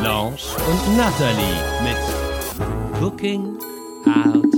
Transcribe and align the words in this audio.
Blanche 0.00 0.56
und 0.68 0.96
Natalie 0.96 1.60
mit 1.82 3.00
Cooking 3.00 3.58
Out 4.06 4.54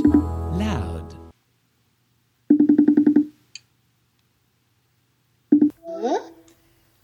Loud. 0.59 1.17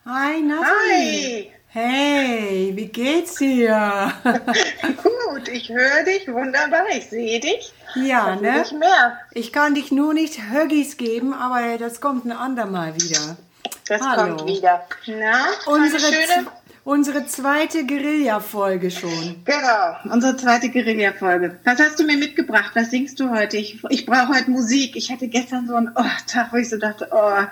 Hi 0.05 0.41
Natalie. 0.43 0.63
Hi. 0.65 1.53
Hey, 1.69 2.73
wie 2.75 2.87
geht's 2.87 3.37
dir? 3.37 4.13
Gut, 5.03 5.49
ich 5.49 5.71
höre 5.71 6.05
dich 6.05 6.29
wunderbar, 6.29 6.85
ich 6.95 7.09
sehe 7.09 7.41
dich. 7.41 7.73
ja, 7.95 8.37
ne? 8.37 8.63
ich 8.63 8.73
mehr. 8.73 9.19
Ich 9.33 9.53
kann 9.53 9.75
dich 9.75 9.91
nur 9.91 10.13
nicht 10.13 10.39
Huggies 10.53 10.97
geben, 10.99 11.33
aber 11.33 11.79
das 11.79 12.01
kommt 12.01 12.27
ein 12.27 12.33
andermal 12.33 12.95
wieder. 12.95 13.37
Das 13.89 14.03
Hallo. 14.03 14.37
kommt 14.37 14.49
wieder. 14.49 14.87
Na, 15.07 15.45
Unsere, 15.67 16.07
eine 16.07 16.15
schöne. 16.15 16.47
Unsere 16.85 17.27
zweite 17.27 17.87
Guerilla-Folge 17.87 18.91
schon. 18.91 19.43
Genau, 19.45 20.13
unsere 20.13 20.37
zweite 20.37 20.71
Guerilla-Folge. 20.71 21.59
Was 21.65 21.81
hast 21.81 22.01
du 22.01 22.05
mir 22.05 22.17
mitgebracht? 22.17 22.73
Was 22.75 22.91
singst 22.91 23.21
du 23.21 23.31
heute? 23.31 23.57
Ich, 23.57 23.83
ich 23.89 24.07
brauche 24.07 24.29
heute 24.29 24.51
Musik. 24.51 24.97
Ich 24.97 25.11
hatte 25.11 25.29
gestern 25.29 25.67
so 25.67 25.75
einen 25.75 25.91
oh, 25.95 26.05
Tag, 26.27 26.53
wo 26.53 26.57
ich 26.57 26.69
so 26.69 26.79
dachte, 26.79 27.09
oh, 27.11 27.47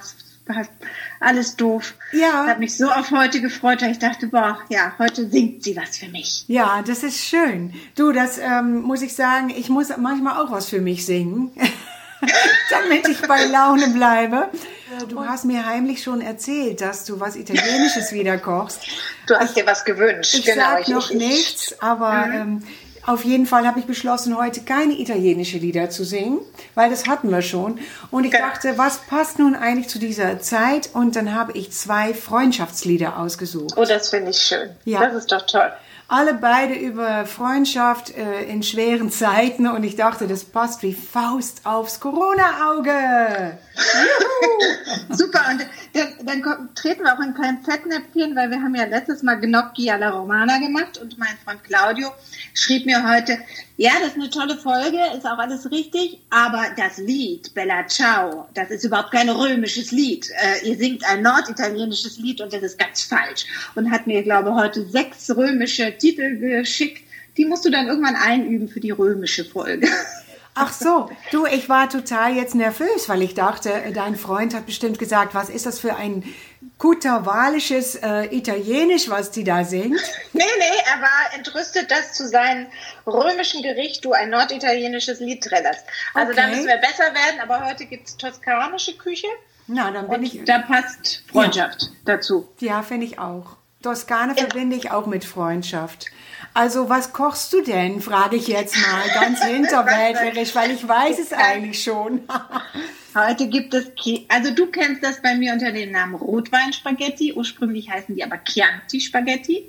alles 1.20 1.56
doof. 1.56 1.94
Ja. 2.12 2.44
Ich 2.44 2.50
habe 2.50 2.60
mich 2.60 2.76
so 2.76 2.90
auf 2.90 3.10
heute 3.10 3.40
gefreut, 3.40 3.82
weil 3.82 3.92
ich 3.92 3.98
dachte, 3.98 4.26
boah, 4.26 4.58
ja, 4.68 4.92
heute 4.98 5.28
singt 5.28 5.62
sie 5.62 5.76
was 5.76 5.96
für 5.96 6.08
mich. 6.08 6.44
Ja, 6.48 6.82
das 6.82 7.02
ist 7.02 7.24
schön. 7.24 7.74
Du, 7.94 8.12
das 8.12 8.38
ähm, 8.38 8.82
muss 8.82 9.02
ich 9.02 9.14
sagen, 9.14 9.50
ich 9.50 9.68
muss 9.68 9.96
manchmal 9.96 10.42
auch 10.42 10.50
was 10.50 10.68
für 10.68 10.80
mich 10.80 11.06
singen, 11.06 11.52
damit 12.70 13.08
ich 13.08 13.20
bei 13.26 13.44
Laune 13.46 13.88
bleibe. 13.88 14.48
Du 15.08 15.24
hast 15.24 15.44
mir 15.44 15.64
heimlich 15.66 16.02
schon 16.02 16.20
erzählt, 16.20 16.80
dass 16.80 17.04
du 17.04 17.20
was 17.20 17.36
Italienisches 17.36 18.12
wieder 18.12 18.38
kochst. 18.38 18.80
Du 19.26 19.34
hast 19.34 19.56
dir 19.56 19.66
was 19.66 19.84
gewünscht. 19.84 20.34
Ich 20.34 20.44
genau. 20.44 20.62
sag 20.62 20.88
noch 20.88 21.10
ich, 21.10 21.16
Mhm. 21.16 21.20
ich, 21.22 21.28
nichts, 21.28 21.80
aber 21.80 22.26
ähm, 22.32 22.62
auf 23.06 23.24
jeden 23.24 23.46
Fall 23.46 23.66
habe 23.66 23.78
ich 23.80 23.86
beschlossen, 23.86 24.36
heute 24.36 24.60
keine 24.62 24.92
italienische 24.98 25.58
Lieder 25.58 25.88
zu 25.90 26.04
singen, 26.04 26.40
weil 26.74 26.90
das 26.90 27.06
hatten 27.06 27.30
wir 27.30 27.40
schon. 27.42 27.78
Und 28.10 28.24
ich 28.24 28.32
Genau. 28.32 28.46
dachte, 28.48 28.76
was 28.76 28.98
passt 28.98 29.38
nun 29.38 29.54
eigentlich 29.54 29.88
zu 29.88 29.98
dieser 29.98 30.40
Zeit? 30.40 30.90
Und 30.92 31.16
dann 31.16 31.34
habe 31.34 31.52
ich 31.52 31.70
zwei 31.72 32.12
Freundschaftslieder 32.12 33.18
ausgesucht. 33.18 33.74
Oh, 33.76 33.84
das 33.84 34.10
finde 34.10 34.30
ich 34.32 34.38
schön. 34.38 34.70
Ja. 34.84 35.00
Das 35.06 35.14
ist 35.14 35.32
doch 35.32 35.46
toll. 35.46 35.72
Alle 36.12 36.34
beide 36.34 36.74
über 36.74 37.24
Freundschaft 37.24 38.10
äh, 38.16 38.42
in 38.42 38.64
schweren 38.64 39.12
Zeiten. 39.12 39.68
Und 39.68 39.84
ich 39.84 39.94
dachte, 39.94 40.26
das 40.26 40.42
passt 40.42 40.82
wie 40.82 40.92
Faust 40.92 41.64
aufs 41.64 42.00
Corona-Auge. 42.00 43.56
Super, 45.10 45.44
und 45.52 45.64
dann, 45.92 46.42
dann 46.42 46.74
treten 46.74 47.04
wir 47.04 47.14
auch 47.14 47.20
in 47.20 47.32
kein 47.32 47.62
Fettnäpfchen, 47.62 48.34
weil 48.34 48.50
wir 48.50 48.60
haben 48.60 48.74
ja 48.74 48.86
letztes 48.86 49.22
Mal 49.22 49.36
Gnocchi 49.36 49.88
alla 49.88 50.10
Romana 50.10 50.58
gemacht. 50.58 50.98
Und 50.98 51.16
mein 51.16 51.38
Freund 51.44 51.62
Claudio 51.62 52.10
schrieb 52.54 52.86
mir 52.86 53.08
heute, 53.08 53.38
ja, 53.80 53.92
das 53.98 54.08
ist 54.08 54.16
eine 54.16 54.28
tolle 54.28 54.58
Folge, 54.58 54.98
ist 55.16 55.24
auch 55.24 55.38
alles 55.38 55.70
richtig, 55.70 56.18
aber 56.28 56.66
das 56.76 56.98
Lied 56.98 57.54
Bella 57.54 57.86
Ciao, 57.86 58.46
das 58.52 58.70
ist 58.70 58.84
überhaupt 58.84 59.10
kein 59.10 59.30
römisches 59.30 59.90
Lied. 59.90 60.28
Äh, 60.38 60.68
ihr 60.68 60.76
singt 60.76 61.02
ein 61.08 61.22
norditalienisches 61.22 62.18
Lied 62.18 62.42
und 62.42 62.52
das 62.52 62.62
ist 62.62 62.78
ganz 62.78 63.04
falsch. 63.04 63.46
Und 63.76 63.90
hat 63.90 64.06
mir, 64.06 64.22
glaube 64.22 64.50
ich, 64.50 64.54
heute 64.54 64.84
sechs 64.84 65.34
römische 65.34 65.96
Titel 65.96 66.36
geschickt. 66.36 67.02
Die 67.38 67.46
musst 67.46 67.64
du 67.64 67.70
dann 67.70 67.86
irgendwann 67.86 68.16
einüben 68.16 68.68
für 68.68 68.80
die 68.80 68.90
römische 68.90 69.46
Folge. 69.46 69.88
Ach 70.54 70.72
so, 70.72 71.08
du, 71.30 71.46
ich 71.46 71.68
war 71.68 71.88
total 71.88 72.34
jetzt 72.34 72.54
nervös, 72.54 73.08
weil 73.08 73.22
ich 73.22 73.34
dachte, 73.34 73.72
äh, 73.72 73.92
dein 73.92 74.16
Freund 74.16 74.52
hat 74.54 74.66
bestimmt 74.66 74.98
gesagt, 74.98 75.34
was 75.34 75.48
ist 75.48 75.64
das 75.64 75.78
für 75.78 75.94
ein 75.96 76.24
kutawalisches 76.76 77.94
äh, 77.96 78.24
Italienisch, 78.34 79.08
was 79.08 79.30
die 79.30 79.44
da 79.44 79.64
singt? 79.64 80.00
Nee, 80.32 80.42
nee, 80.58 80.82
er 80.94 81.00
war 81.00 81.34
entrüstet, 81.36 81.90
dass 81.90 82.12
zu 82.14 82.26
seinem 82.28 82.66
römischen 83.06 83.62
Gericht 83.62 84.04
du 84.04 84.12
ein 84.12 84.30
norditalienisches 84.30 85.20
Lied 85.20 85.44
trällerst. 85.44 85.84
Also 86.14 86.32
da 86.32 86.42
Okay. 86.42 86.50
müssen 86.50 86.66
wir 86.66 86.76
besser 86.78 87.04
werden, 87.14 87.40
aber 87.42 87.64
heute 87.66 87.86
gibt's 87.86 88.16
toskanische 88.16 88.96
Küche 88.96 89.26
Na, 89.66 89.90
dann 89.90 90.08
bin 90.08 90.16
und 90.18 90.22
ich, 90.24 90.44
da 90.44 90.58
passt 90.58 91.22
Freundschaft 91.30 91.90
dazu. 92.04 92.48
ja, 92.58 92.82
finde 92.82 93.06
ich 93.06 93.18
auch. 93.18 93.56
Toskana 93.82 94.34
verbinde 94.34 94.76
ich 94.76 94.90
auch 94.90 95.06
mit 95.06 95.24
Freundschaft. 95.24 96.06
Also, 96.52 96.88
was 96.88 97.12
kochst 97.12 97.52
du 97.52 97.62
denn, 97.62 98.00
frage 98.00 98.36
ich 98.36 98.48
jetzt 98.48 98.76
mal, 98.76 99.08
ganz 99.14 99.42
hinterwäldlerisch, 99.44 100.54
weil 100.54 100.72
ich 100.72 100.86
weiß 100.86 101.18
es 101.18 101.32
eigentlich 101.32 101.82
schon. 101.82 102.20
Heute 103.14 103.48
gibt 103.48 103.74
es, 103.74 103.90
also 104.28 104.54
du 104.54 104.66
kennst 104.66 105.02
das 105.02 105.20
bei 105.20 105.34
mir 105.34 105.52
unter 105.52 105.72
dem 105.72 105.90
Namen 105.90 106.14
Rotweinspaghetti. 106.14 107.32
Ursprünglich 107.32 107.90
heißen 107.90 108.14
die 108.14 108.22
aber 108.22 108.38
Chianti 108.44 109.00
Spaghetti. 109.00 109.68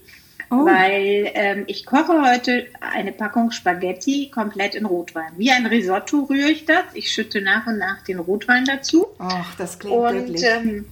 Oh. 0.51 0.66
Weil 0.66 1.31
ähm, 1.33 1.63
ich 1.67 1.85
koche 1.85 2.22
heute 2.22 2.67
eine 2.81 3.13
Packung 3.13 3.51
Spaghetti 3.51 4.29
komplett 4.31 4.75
in 4.75 4.85
Rotwein. 4.85 5.31
Wie 5.38 5.49
ein 5.49 5.66
Risotto 5.66 6.23
rühre 6.23 6.51
ich 6.51 6.66
das. 6.66 6.83
Ich 6.93 7.09
schütte 7.09 7.41
nach 7.41 7.66
und 7.67 7.78
nach 7.78 8.03
den 8.03 8.19
Rotwein 8.19 8.66
dazu. 8.66 9.07
Ach, 9.17 9.55
das 9.55 9.79
klingt 9.79 9.95
Und 9.95 10.13
wirklich. 10.13 10.43
ähm, 10.43 10.85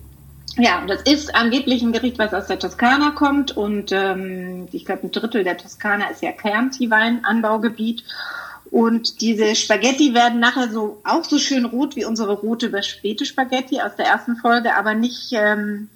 ja, 0.59 0.85
das 0.85 1.01
ist 1.03 1.33
angeblich 1.35 1.81
ein 1.81 1.91
Gericht, 1.93 2.19
was 2.19 2.33
aus 2.33 2.47
der 2.47 2.59
Toskana 2.59 3.11
kommt. 3.11 3.55
Und 3.55 3.91
ähm, 3.91 4.67
ich 4.71 4.85
glaube, 4.85 5.07
ein 5.07 5.11
Drittel 5.11 5.43
der 5.43 5.57
Toskana 5.57 6.09
ist 6.09 6.21
ja 6.21 6.31
Chianti-Weinanbaugebiet. 6.31 8.03
Und 8.71 9.21
diese 9.21 9.55
Spaghetti 9.55 10.13
werden 10.13 10.39
nachher 10.39 10.69
so 10.69 11.01
auch 11.03 11.23
so 11.23 11.39
schön 11.39 11.65
rot 11.65 11.95
wie 11.95 12.05
unsere 12.05 12.33
rote 12.33 12.83
späte 12.83 13.25
Spaghetti 13.25 13.81
aus 13.81 13.95
der 13.95 14.05
ersten 14.05 14.35
Folge, 14.35 14.75
aber 14.75 14.93
nicht. 14.93 15.31
Ähm, 15.31 15.89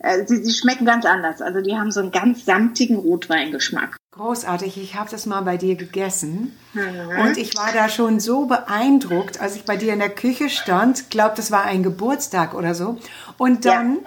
äh, 0.00 0.26
sie, 0.26 0.44
sie 0.44 0.52
schmecken 0.52 0.84
ganz 0.84 1.04
anders. 1.04 1.40
Also 1.42 1.60
die 1.60 1.76
haben 1.76 1.90
so 1.90 2.00
einen 2.00 2.10
ganz 2.10 2.44
samtigen 2.44 2.96
Rotweingeschmack. 2.96 3.96
Großartig, 4.18 4.76
ich 4.82 4.96
habe 4.96 5.08
das 5.08 5.26
mal 5.26 5.42
bei 5.42 5.56
dir 5.56 5.76
gegessen 5.76 6.52
Mhm. 6.72 6.82
und 7.20 7.36
ich 7.36 7.56
war 7.56 7.72
da 7.72 7.88
schon 7.88 8.18
so 8.18 8.46
beeindruckt, 8.46 9.40
als 9.40 9.54
ich 9.54 9.64
bei 9.64 9.76
dir 9.76 9.92
in 9.92 10.00
der 10.00 10.10
Küche 10.10 10.50
stand, 10.50 11.08
glaube 11.10 11.34
das 11.36 11.52
war 11.52 11.62
ein 11.62 11.84
Geburtstag 11.84 12.52
oder 12.54 12.74
so, 12.74 12.98
und 13.36 13.64
Ja. 13.64 13.74
dann 13.74 13.98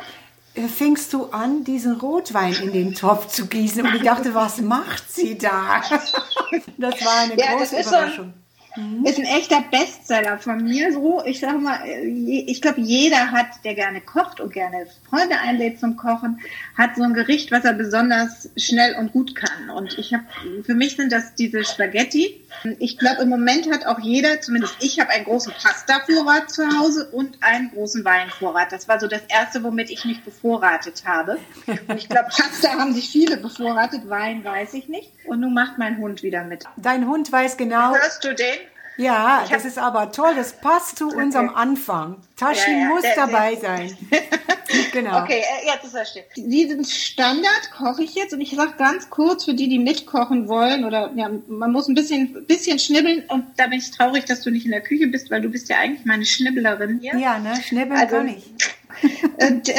äh, 0.54 0.68
fingst 0.68 1.14
du 1.14 1.28
an, 1.28 1.64
diesen 1.64 1.96
Rotwein 1.96 2.56
in 2.58 2.74
den 2.74 2.94
Topf 2.94 3.28
zu 3.28 3.46
gießen 3.48 3.86
und 3.86 3.96
ich 3.96 4.02
dachte, 4.04 4.36
was 4.36 4.60
macht 4.60 5.10
sie 5.12 5.38
da? 5.38 5.82
Das 6.78 7.02
war 7.06 7.20
eine 7.20 7.38
Ja, 7.40 7.56
große 7.56 7.78
ist 7.78 7.88
Überraschung. 8.76 9.06
Ist 9.06 9.20
ein 9.20 9.26
echter 9.26 9.64
Bestseller 9.72 10.38
von 10.38 10.64
mir. 10.64 10.92
So, 10.92 11.22
ich 11.26 11.40
sag 11.40 11.60
mal, 11.60 11.80
ich 11.86 12.62
glaube, 12.62 12.82
jeder 12.82 13.32
hat, 13.32 13.48
der 13.64 13.76
gerne 13.76 14.02
kocht 14.02 14.40
und 14.40 14.54
gerne 14.54 14.88
Freunde 15.10 15.38
einlädt 15.40 15.80
zum 15.80 15.98
Kochen, 15.98 16.40
hat 16.78 16.96
so 16.96 17.04
ein 17.04 17.14
Gericht, 17.14 17.52
was 17.52 17.66
er 17.66 17.74
besonders 17.74 18.50
schnell 18.56 18.96
und 18.96 19.12
gut 19.12 19.36
kann. 19.36 19.70
Und 19.70 19.98
ich 19.98 20.14
habe, 20.14 20.24
für 20.64 20.74
mich 20.74 20.96
sind 20.96 21.12
das 21.12 21.36
diese 21.36 21.64
Spaghetti. 21.64 22.42
Ich 22.80 22.98
glaube, 22.98 23.22
im 23.22 23.30
Moment 23.30 23.72
hat 23.72 23.86
auch 23.86 24.00
jeder, 24.00 24.42
zumindest 24.42 24.76
ich, 24.80 25.00
habe 25.00 25.10
einen 25.12 25.26
großen 25.26 25.54
Pasta-Vorrat 25.54 26.50
zu 26.50 26.64
Hause 26.80 27.10
und 27.12 27.38
einen 27.42 27.72
großen 27.72 28.04
Weinvorrat. 28.04 28.72
Das 28.72 28.88
war 28.88 29.00
so 29.00 29.08
das 29.08 29.22
erste, 29.28 29.64
womit 29.64 29.90
ich 29.90 30.06
mich 30.06 30.22
bevorratet 30.24 31.04
habe. 31.06 31.38
Und 31.88 31.98
ich 31.98 32.10
glaube, 32.10 32.30
Pasta 32.30 32.70
haben 32.78 32.94
sich 32.94 33.10
viele 33.10 33.38
bevorratet, 33.38 34.10
Wein 34.10 34.44
weiß 34.44 34.74
ich 34.74 34.88
nicht. 34.88 35.12
Und 35.26 35.42
nun 35.42 35.54
macht 35.54 35.78
mein 35.78 35.98
Hund 35.98 36.24
wieder 36.24 36.44
mit. 36.44 36.66
Dein 36.78 37.08
Hund 37.08 37.32
weiß 37.32 37.58
genau, 37.58 37.94
Hörst 37.94 38.24
du 38.24 38.34
den? 38.34 38.71
Ja, 39.02 39.42
Ich 39.46 39.50
das 39.52 39.66
ist 39.66 39.78
aber 39.78 40.12
toll, 40.12 40.34
das 40.36 40.54
passt 40.54 40.98
zu 40.98 41.08
unserem 41.10 41.50
Anfang. 41.56 42.18
Tashi 42.38 42.72
Ja, 42.72 42.78
ja, 42.78 42.86
muss 42.88 43.02
der- 43.02 43.16
der- 43.16 43.26
dabei 43.28 43.56
sein. 43.56 43.98
Genau. 44.94 45.22
Okay, 45.24 45.40
äh, 45.42 45.68
jetzt 45.68 45.84
ist 45.86 45.94
er 45.96 46.06
still. 46.06 46.24
Diesen 46.38 46.86
Standard 46.86 47.72
koche 47.76 48.04
ich 48.04 48.16
jetzt 48.16 48.34
und 48.34 48.40
ich 48.40 48.52
sage 48.56 48.74
ganz 48.78 49.10
kurz 49.10 49.44
für 49.44 49.54
die, 49.54 49.68
die 49.68 49.80
mitkochen 49.80 50.48
wollen 50.48 50.86
oder 50.86 51.12
ja, 51.16 51.30
man 51.48 51.72
muss 51.74 51.90
ein 51.90 51.94
bisschen, 51.96 52.46
bisschen 52.48 52.80
schnibbeln 52.80 53.24
und 53.28 53.46
da 53.58 53.68
bin 53.68 53.80
ich 53.80 53.92
traurig, 53.92 54.24
dass 54.26 54.42
du 54.42 54.50
nicht 54.50 54.64
in 54.66 54.72
der 54.72 54.80
Küche 54.82 55.08
bist, 55.08 55.30
weil 55.30 55.42
du 55.42 55.50
bist 55.50 55.68
ja 55.70 55.78
eigentlich 55.78 56.06
meine 56.06 56.26
Schnibblerin 56.26 57.00
hier. 57.02 57.18
Ja, 57.18 57.38
ne, 57.40 57.54
schnibbeln 57.62 58.00
Also- 58.00 58.16
kann 58.18 58.30
ich. 58.30 58.44
Und 59.38 59.70
äh, 59.70 59.74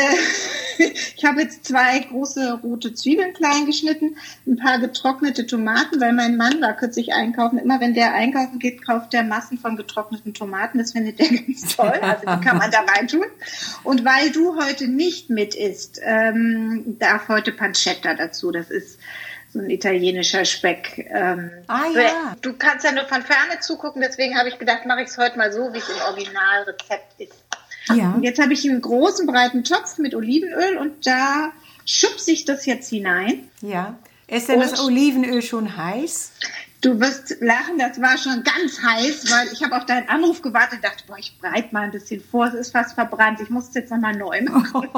ich 1.17 1.25
habe 1.25 1.43
jetzt 1.43 1.67
zwei 1.67 2.01
große 2.01 2.61
rote 2.63 2.95
Zwiebeln 2.95 3.33
klein 3.33 3.67
geschnitten, 3.67 4.17
ein 4.47 4.57
paar 4.57 4.79
getrocknete 4.79 5.47
Tomaten, 5.47 6.01
weil 6.01 6.13
mein 6.13 6.37
Mann 6.37 6.61
war 6.61 6.77
kürzlich 6.77 7.13
einkaufen. 7.13 7.59
Immer 7.59 7.81
wenn 7.81 7.95
der 7.95 8.15
einkaufen 8.15 8.59
geht, 8.59 8.85
kauft 8.85 9.13
der 9.13 9.23
Massen 9.23 9.59
von 9.59 9.77
getrockneten 9.77 10.35
Tomaten. 10.35 10.79
Das 10.79 10.93
findet 10.93 11.21
er 11.21 11.29
ganz 11.47 11.77
toll. 11.77 11.93
Also 12.01 12.23
die 12.23 12.45
kann 12.45 12.59
man 12.59 12.71
da 12.71 12.81
reintun. 12.81 13.27
Und 13.85 14.05
weil 14.05 14.31
du 14.31 14.57
heute 14.57 14.89
nicht 14.89 15.31
mit 15.31 15.55
isst, 15.55 16.01
ähm, 16.03 16.97
darf 16.99 17.29
heute 17.29 17.53
Pancetta 17.53 18.15
dazu. 18.15 18.51
Das 18.51 18.71
ist 18.71 18.99
so 19.53 19.59
ein 19.59 19.71
italienischer 19.71 20.45
Speck. 20.45 21.11
Ähm, 21.11 21.51
Ah, 21.67 21.85
ja. 21.95 22.37
Du 22.41 22.55
kannst 22.55 22.85
ja 22.85 22.93
nur 22.93 23.05
von 23.05 23.23
Ferne 23.23 23.61
zugucken, 23.61 24.01
deswegen 24.01 24.39
habe 24.39 24.49
ich 24.49 24.59
gedacht, 24.59 24.87
mache 24.87 25.03
ich 25.03 25.09
es 25.09 25.19
heute 25.19 25.37
mal 25.37 25.53
so, 25.53 25.73
wie 25.75 25.79
es 25.79 25.89
im 25.89 26.01
Originalrezept 26.09 27.21
ist. 27.21 27.35
Ja. 27.89 28.13
Und 28.13 28.23
jetzt 28.23 28.41
habe 28.41 28.53
ich 28.53 28.69
einen 28.69 28.81
großen, 28.81 29.27
breiten 29.27 29.65
Topf 29.65 29.99
mit 29.99 30.15
Olivenöl 30.15 30.77
und 30.79 31.07
da 31.07 31.53
schubse 31.85 32.31
ich 32.33 32.45
das 32.45 32.67
jetzt 32.67 32.91
hinein. 32.91 33.49
Ja. 33.61 33.99
Ist 34.29 34.49
denn 34.49 34.61
das 34.61 34.81
Und- 34.81 34.87
Olivenöl 34.87 35.43
schon 35.43 35.77
heiß? 35.77 36.33
Du 36.83 36.99
wirst 37.01 37.37
lachen, 37.41 37.79
das 37.79 38.01
war 38.03 38.19
schon 38.19 38.43
ganz 38.43 38.83
heiß, 38.83 39.31
weil 39.31 39.53
ich 39.53 39.63
habe 39.63 39.77
auf 39.77 39.87
deinen 39.87 40.09
Anruf 40.09 40.43
gewartet 40.43 40.79
und 40.79 40.85
dachte, 40.85 41.05
boah, 41.07 41.17
ich 41.17 41.39
breite 41.41 41.69
mal 41.73 41.83
ein 41.83 41.93
bisschen 41.93 42.21
vor, 42.21 42.47
es 42.49 42.55
ist 42.55 42.73
fast 42.73 42.95
verbrannt, 42.95 43.41
ich 43.41 43.51
muss 43.51 43.69
es 43.69 43.75
jetzt 43.75 43.91
nochmal 43.93 44.17
neu 44.17 44.43
machen. 44.51 44.91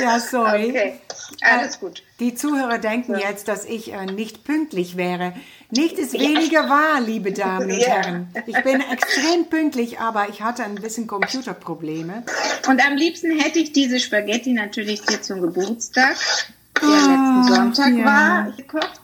ja, 0.00 0.20
sorry. 0.20 0.70
Okay, 0.70 1.00
alles 1.42 1.80
gut. 1.80 2.04
Die 2.20 2.36
Zuhörer 2.36 2.78
denken 2.78 3.18
jetzt, 3.18 3.48
dass 3.48 3.64
ich 3.64 3.92
äh, 3.92 4.06
nicht 4.06 4.44
pünktlich 4.44 4.96
wäre. 4.96 5.32
Nicht 5.70 5.98
ist 5.98 6.12
weniger 6.12 6.68
wahr, 6.68 7.00
liebe 7.00 7.32
Damen 7.32 7.68
und 7.68 7.78
Ja. 7.80 7.88
Herren. 7.88 8.28
Ich 8.46 8.62
bin 8.62 8.80
extrem 8.80 9.46
pünktlich, 9.50 9.98
aber 9.98 10.28
ich 10.28 10.42
hatte 10.42 10.62
ein 10.62 10.76
bisschen 10.76 11.08
Computerprobleme. 11.08 12.22
Und 12.68 12.86
am 12.86 12.94
liebsten 12.94 13.32
hätte 13.36 13.58
ich 13.58 13.72
diese 13.72 13.98
Spaghetti 13.98 14.52
natürlich 14.52 15.02
dir 15.02 15.20
zum 15.20 15.40
Geburtstag, 15.40 16.14
der 16.80 16.88
Ah, 16.88 16.92
letzten 17.42 17.54
Sonntag 17.54 17.92
ja. 17.96 18.04
war, 18.04 18.52
gekocht. 18.52 19.00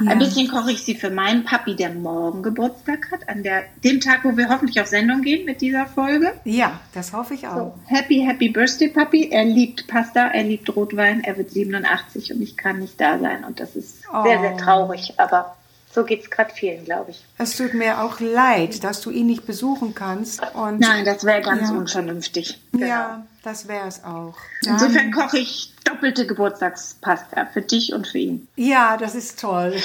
Ja. 0.00 0.10
Ein 0.10 0.18
bisschen 0.18 0.48
koche 0.48 0.72
ich 0.72 0.82
sie 0.82 0.94
für 0.94 1.10
meinen 1.10 1.44
Papi, 1.44 1.76
der 1.76 1.90
morgen 1.90 2.42
Geburtstag 2.42 3.10
hat, 3.10 3.28
an 3.28 3.42
der, 3.42 3.64
dem 3.84 4.00
Tag, 4.00 4.24
wo 4.24 4.36
wir 4.36 4.48
hoffentlich 4.48 4.80
auf 4.80 4.86
Sendung 4.86 5.22
gehen 5.22 5.44
mit 5.44 5.60
dieser 5.60 5.86
Folge. 5.86 6.32
Ja, 6.44 6.80
das 6.94 7.12
hoffe 7.12 7.34
ich 7.34 7.46
auch. 7.46 7.74
Happy, 7.86 8.24
happy 8.26 8.48
Birthday, 8.48 8.88
Papi. 8.88 9.28
Er 9.30 9.44
liebt 9.44 9.86
Pasta, 9.88 10.28
er 10.28 10.44
liebt 10.44 10.74
Rotwein, 10.74 11.22
er 11.24 11.36
wird 11.36 11.50
87 11.50 12.32
und 12.34 12.42
ich 12.42 12.56
kann 12.56 12.78
nicht 12.78 13.00
da 13.00 13.18
sein. 13.18 13.44
Und 13.44 13.60
das 13.60 13.76
ist 13.76 14.02
sehr, 14.24 14.40
sehr 14.40 14.54
Oh. 14.54 14.58
traurig. 14.58 15.14
Aber 15.18 15.56
so 15.94 16.04
geht 16.04 16.22
es 16.22 16.30
gerade 16.30 16.52
vielen, 16.54 16.84
glaube 16.84 17.10
ich. 17.10 17.22
Es 17.38 17.56
tut 17.56 17.74
mir 17.74 18.00
auch 18.02 18.18
leid, 18.20 18.82
dass 18.84 19.00
du 19.02 19.10
ihn 19.10 19.26
nicht 19.26 19.46
besuchen 19.46 19.94
kannst. 19.94 20.40
Und 20.54 20.80
Nein, 20.80 21.04
das 21.04 21.24
wäre 21.24 21.42
ganz 21.42 21.68
Ja. 21.70 21.76
unvernünftig. 21.76 22.58
Genau. 22.72 22.86
ja, 22.86 23.26
das 23.42 23.68
wäre 23.68 23.86
es 23.88 24.02
auch. 24.04 24.34
Insofern 24.64 25.10
koche 25.12 25.38
ich 25.38 25.72
doppelte 25.84 26.26
Geburtstagspasta 26.26 27.46
für 27.52 27.60
dich 27.62 27.92
und 27.92 28.06
für 28.06 28.18
ihn. 28.18 28.48
Ja, 28.56 28.96
das 28.96 29.14
ist 29.14 29.38
toll. 29.40 29.74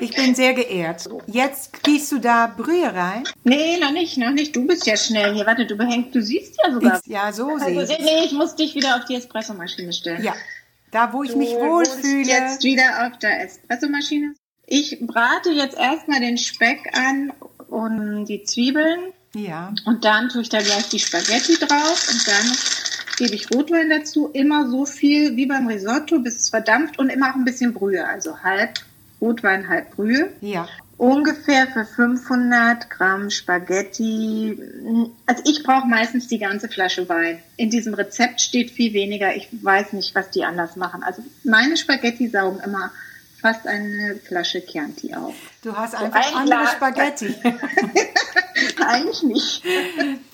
Ich 0.00 0.14
bin 0.14 0.34
sehr 0.34 0.54
geehrt. 0.54 1.08
Jetzt 1.26 1.82
gießt 1.82 2.12
du 2.12 2.18
da 2.18 2.46
Brühe 2.46 2.94
rein. 2.94 3.24
Nee, 3.42 3.78
noch 3.78 3.90
nicht, 3.92 4.16
noch 4.18 4.30
nicht. 4.30 4.54
Du 4.54 4.66
bist 4.66 4.86
ja 4.86 4.96
schnell 4.96 5.34
hier. 5.34 5.46
Warte, 5.46 5.66
du 5.66 5.74
behängst, 5.76 6.14
du 6.14 6.22
siehst 6.22 6.56
ja 6.64 6.72
sogar. 6.72 7.00
Ich, 7.04 7.10
ja, 7.10 7.32
so 7.32 7.58
sehe 7.58 7.80
Also, 7.80 7.92
ich. 7.94 7.98
nee, 8.00 8.24
ich 8.24 8.32
muss 8.32 8.54
dich 8.54 8.74
wieder 8.74 8.96
auf 8.96 9.04
die 9.06 9.14
Espressomaschine 9.16 9.92
stellen. 9.92 10.22
Ja, 10.22 10.34
da 10.90 11.12
wo 11.12 11.22
ich 11.24 11.32
Du 11.32 11.38
mich 11.38 11.50
wohlfühle. 11.54 12.24
jetzt 12.26 12.62
wieder 12.62 13.06
auf 13.06 13.18
der 13.18 13.42
Espressomaschine. 13.44 14.34
Ich 14.66 14.98
brate 15.00 15.50
jetzt 15.50 15.76
erstmal 15.76 16.20
den 16.20 16.38
Speck 16.38 16.96
an 16.96 17.32
und 17.68 18.26
die 18.26 18.44
Zwiebeln 18.44 19.12
Ja, 19.34 19.74
und 19.84 20.04
dann 20.04 20.28
tue 20.28 20.42
ich 20.42 20.48
da 20.48 20.60
gleich 20.62 20.88
die 20.88 20.98
Spaghetti 20.98 21.56
drauf 21.58 22.08
und 22.10 22.28
dann 22.28 22.56
gebe 23.18 23.34
ich 23.34 23.50
Rotwein 23.54 23.90
dazu. 23.90 24.28
Immer 24.32 24.68
so 24.70 24.86
viel 24.86 25.36
wie 25.36 25.46
beim 25.46 25.66
Risotto, 25.66 26.18
bis 26.20 26.36
es 26.36 26.50
verdampft 26.50 26.98
und 26.98 27.10
immer 27.10 27.30
auch 27.30 27.34
ein 27.34 27.44
bisschen 27.44 27.74
Brühe. 27.74 28.06
Also 28.06 28.42
halb 28.42 28.78
Rotwein, 29.20 29.68
halb 29.68 29.94
Brühe. 29.94 30.32
ja. 30.40 30.68
Ungefähr 30.96 31.66
für 31.66 31.84
500 31.84 32.88
Gramm 32.88 33.28
Spaghetti. 33.28 34.56
Also 35.26 35.42
ich 35.44 35.64
brauche 35.64 35.88
meistens 35.88 36.28
die 36.28 36.38
ganze 36.38 36.68
Flasche 36.68 37.08
Wein. 37.08 37.42
In 37.56 37.68
diesem 37.68 37.94
Rezept 37.94 38.40
steht 38.40 38.70
viel 38.70 38.92
weniger. 38.92 39.34
Ich 39.34 39.48
weiß 39.50 39.92
nicht, 39.94 40.14
was 40.14 40.30
die 40.30 40.44
anders 40.44 40.76
machen. 40.76 41.02
Also 41.02 41.24
meine 41.42 41.76
Spaghetti 41.76 42.28
saugen 42.28 42.60
immer 42.60 42.92
fast 43.44 43.66
eine 43.66 44.16
Flasche 44.26 44.64
Chianti 44.64 45.14
auf. 45.14 45.34
Du 45.62 45.76
hast 45.76 45.94
einfach 45.94 46.18
ein 46.18 46.34
andere 46.34 46.60
Glas. 46.60 46.72
Spaghetti. 46.72 47.34
Eigentlich 48.88 49.22
nicht. 49.22 49.62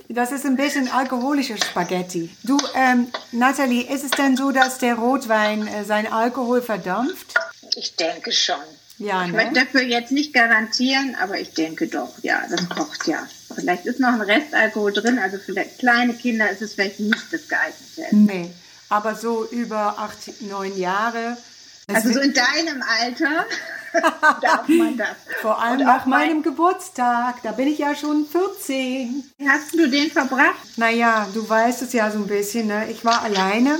Das 0.09 0.31
ist 0.31 0.47
ein 0.47 0.55
bisschen 0.55 0.89
alkoholischer 0.89 1.57
Spaghetti. 1.57 2.31
Du, 2.45 2.57
ähm, 2.77 3.09
Nathalie, 3.33 3.83
ist 3.83 4.05
es 4.05 4.13
denn 4.13 4.37
so, 4.37 4.53
dass 4.53 4.79
der 4.79 4.95
Rotwein 4.95 5.67
äh, 5.67 5.85
seinen 5.85 6.13
Alkohol 6.13 6.63
verdampft? 6.63 7.35
Ich 7.75 7.97
denke 7.97 8.31
schon. 8.31 8.63
Ja, 8.99 9.25
Ich 9.25 9.33
ne? 9.33 9.39
möchte 9.39 9.55
dafür 9.55 9.83
jetzt 9.83 10.13
nicht 10.13 10.33
garantieren, 10.33 11.17
aber 11.21 11.41
ich 11.41 11.53
denke 11.53 11.89
doch, 11.89 12.13
ja, 12.23 12.43
das 12.49 12.69
kocht 12.69 13.09
ja. 13.09 13.27
Vielleicht 13.53 13.87
ist 13.87 13.99
noch 13.99 14.13
ein 14.13 14.21
Restalkohol 14.21 14.93
drin, 14.93 15.19
also 15.19 15.37
für 15.39 15.55
kleine 15.81 16.15
Kinder 16.15 16.49
ist 16.49 16.63
es 16.63 16.75
vielleicht 16.75 17.01
nicht 17.01 17.33
das 17.33 17.49
geeignete 17.49 18.05
Essen. 18.05 18.25
Nee, 18.27 18.51
aber 18.89 19.17
so 19.17 19.49
über 19.51 19.99
acht, 19.99 20.43
neun 20.43 20.79
Jahre. 20.79 21.37
Also 21.97 22.13
so 22.13 22.21
in 22.21 22.33
deinem 22.35 22.83
Alter 23.01 23.45
darf 24.43 24.69
man 24.69 24.97
das. 24.97 25.09
vor 25.43 25.61
allem 25.61 25.81
nach 25.81 26.03
auch 26.03 26.07
mein- 26.07 26.29
meinem 26.29 26.43
Geburtstag. 26.43 27.43
Da 27.43 27.53
bin 27.53 27.69
ich 27.69 27.79
ja 27.79 27.95
schon 27.95 28.27
14. 28.27 29.25
Wie 29.39 29.49
hast 29.49 29.73
du 29.75 29.89
den 29.89 30.11
verbracht? 30.11 30.55
Naja, 30.77 31.27
du 31.35 31.49
weißt 31.49 31.83
es 31.83 31.93
ja 31.93 32.11
so 32.11 32.19
ein 32.19 32.27
bisschen. 32.27 32.69
Ne? 32.69 32.91
Ich 32.91 33.05
war 33.05 33.23
alleine 33.23 33.79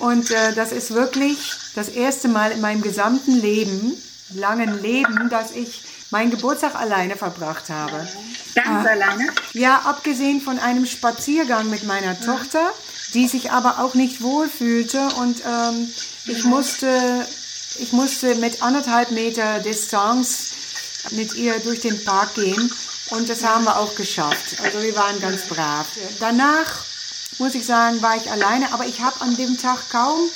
und 0.00 0.30
äh, 0.30 0.52
das 0.54 0.72
ist 0.72 0.92
wirklich 0.94 1.52
das 1.74 1.88
erste 1.88 2.28
Mal 2.28 2.52
in 2.52 2.60
meinem 2.60 2.82
gesamten 2.82 3.40
Leben, 3.40 3.92
langen 4.34 4.80
Leben, 4.82 5.28
dass 5.30 5.50
ich 5.52 5.82
meinen 6.10 6.30
Geburtstag 6.30 6.76
alleine 6.76 7.16
verbracht 7.16 7.70
habe. 7.70 8.06
Ganz 8.54 8.86
alleine? 8.86 9.26
Ja, 9.52 9.78
abgesehen 9.84 10.40
von 10.40 10.60
einem 10.60 10.86
Spaziergang 10.86 11.68
mit 11.70 11.84
meiner 11.84 12.18
Tochter, 12.20 12.70
die 13.14 13.28
sich 13.28 13.50
aber 13.50 13.78
auch 13.78 13.94
nicht 13.94 14.20
wohlfühlte. 14.20 15.08
Und 15.20 15.42
ähm, 15.46 15.92
ich 16.26 16.44
musste, 16.44 17.26
ich 17.78 17.92
musste 17.92 18.34
mit 18.34 18.62
anderthalb 18.62 19.10
Meter 19.10 19.60
Distanz 19.60 20.52
mit 21.10 21.34
ihr 21.34 21.58
durch 21.60 21.80
den 21.80 22.02
Park 22.04 22.34
gehen. 22.34 22.70
Und 23.10 23.28
das 23.28 23.44
haben 23.44 23.64
wir 23.64 23.78
auch 23.78 23.94
geschafft. 23.94 24.56
Also 24.62 24.82
wir 24.82 24.96
waren 24.96 25.20
ganz 25.20 25.42
brav. 25.42 25.86
Danach 26.20 26.84
muss 27.38 27.54
ich 27.54 27.66
sagen, 27.66 28.00
war 28.02 28.16
ich 28.16 28.30
alleine, 28.30 28.72
aber 28.72 28.86
ich 28.86 29.00
habe 29.00 29.20
an 29.20 29.36
dem 29.36 29.58
Tag 29.58 29.90
kaum 29.90 30.30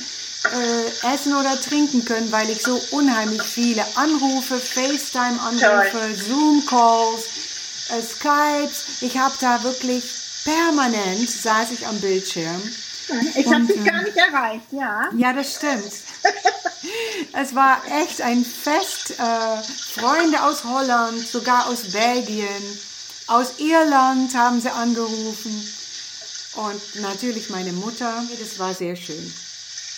äh, 0.44 1.14
essen 1.14 1.34
oder 1.34 1.60
trinken 1.60 2.04
können, 2.04 2.30
weil 2.30 2.48
ich 2.50 2.62
so 2.62 2.80
unheimlich 2.90 3.42
viele 3.42 3.84
Anrufe, 3.96 4.58
FaceTime-Anrufe, 4.58 6.14
Zoom-Calls, 6.14 7.24
äh, 7.88 8.02
Skypes, 8.02 8.84
ich 9.00 9.16
habe 9.16 9.34
da 9.40 9.62
wirklich 9.62 10.04
permanent 10.48 11.28
saß 11.28 11.72
ich 11.72 11.86
am 11.86 12.00
Bildschirm. 12.00 12.62
Ich 13.34 13.46
habe 13.46 13.64
dich 13.64 13.84
gar 13.84 14.02
nicht 14.02 14.16
erreicht, 14.16 14.66
ja. 14.70 15.08
Ja, 15.16 15.32
das 15.32 15.54
stimmt. 15.54 15.92
es 17.32 17.54
war 17.54 17.80
echt 18.02 18.20
ein 18.20 18.44
Fest. 18.44 19.12
Äh, 19.18 20.00
Freunde 20.00 20.42
aus 20.42 20.64
Holland, 20.64 21.26
sogar 21.26 21.68
aus 21.68 21.90
Belgien, 21.90 22.78
aus 23.26 23.58
Irland 23.58 24.34
haben 24.34 24.60
sie 24.60 24.70
angerufen. 24.70 25.72
Und 26.56 27.02
natürlich 27.02 27.50
meine 27.50 27.72
Mutter. 27.72 28.22
Das 28.38 28.58
war 28.58 28.74
sehr 28.74 28.96
schön. 28.96 29.32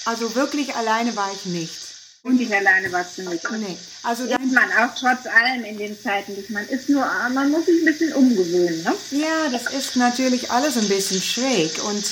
Also 0.04 0.34
wirklich 0.34 0.74
alleine 0.74 1.14
war 1.16 1.30
ich 1.32 1.46
nicht. 1.46 1.89
Und 2.22 2.36
nicht 2.36 2.52
alleine 2.52 2.92
warst 2.92 3.16
du 3.16 3.22
nicht. 3.22 3.50
Nee. 3.50 3.78
Also 4.02 4.26
dann, 4.26 4.52
man 4.52 4.70
auch 4.72 4.94
trotz 4.94 5.26
allem 5.26 5.64
in 5.64 5.78
den 5.78 5.98
Zeiten, 5.98 6.34
die 6.34 6.52
man 6.52 6.68
ist 6.68 6.88
nur, 6.90 7.06
man 7.32 7.50
muss 7.50 7.64
sich 7.64 7.80
ein 7.80 7.86
bisschen 7.86 8.12
umgewöhnen, 8.12 8.82
ne? 8.82 8.94
ja, 9.10 9.48
das 9.50 9.72
ist 9.72 9.96
natürlich 9.96 10.50
alles 10.50 10.76
ein 10.76 10.88
bisschen 10.88 11.20
schräg. 11.22 11.82
Und 11.84 12.04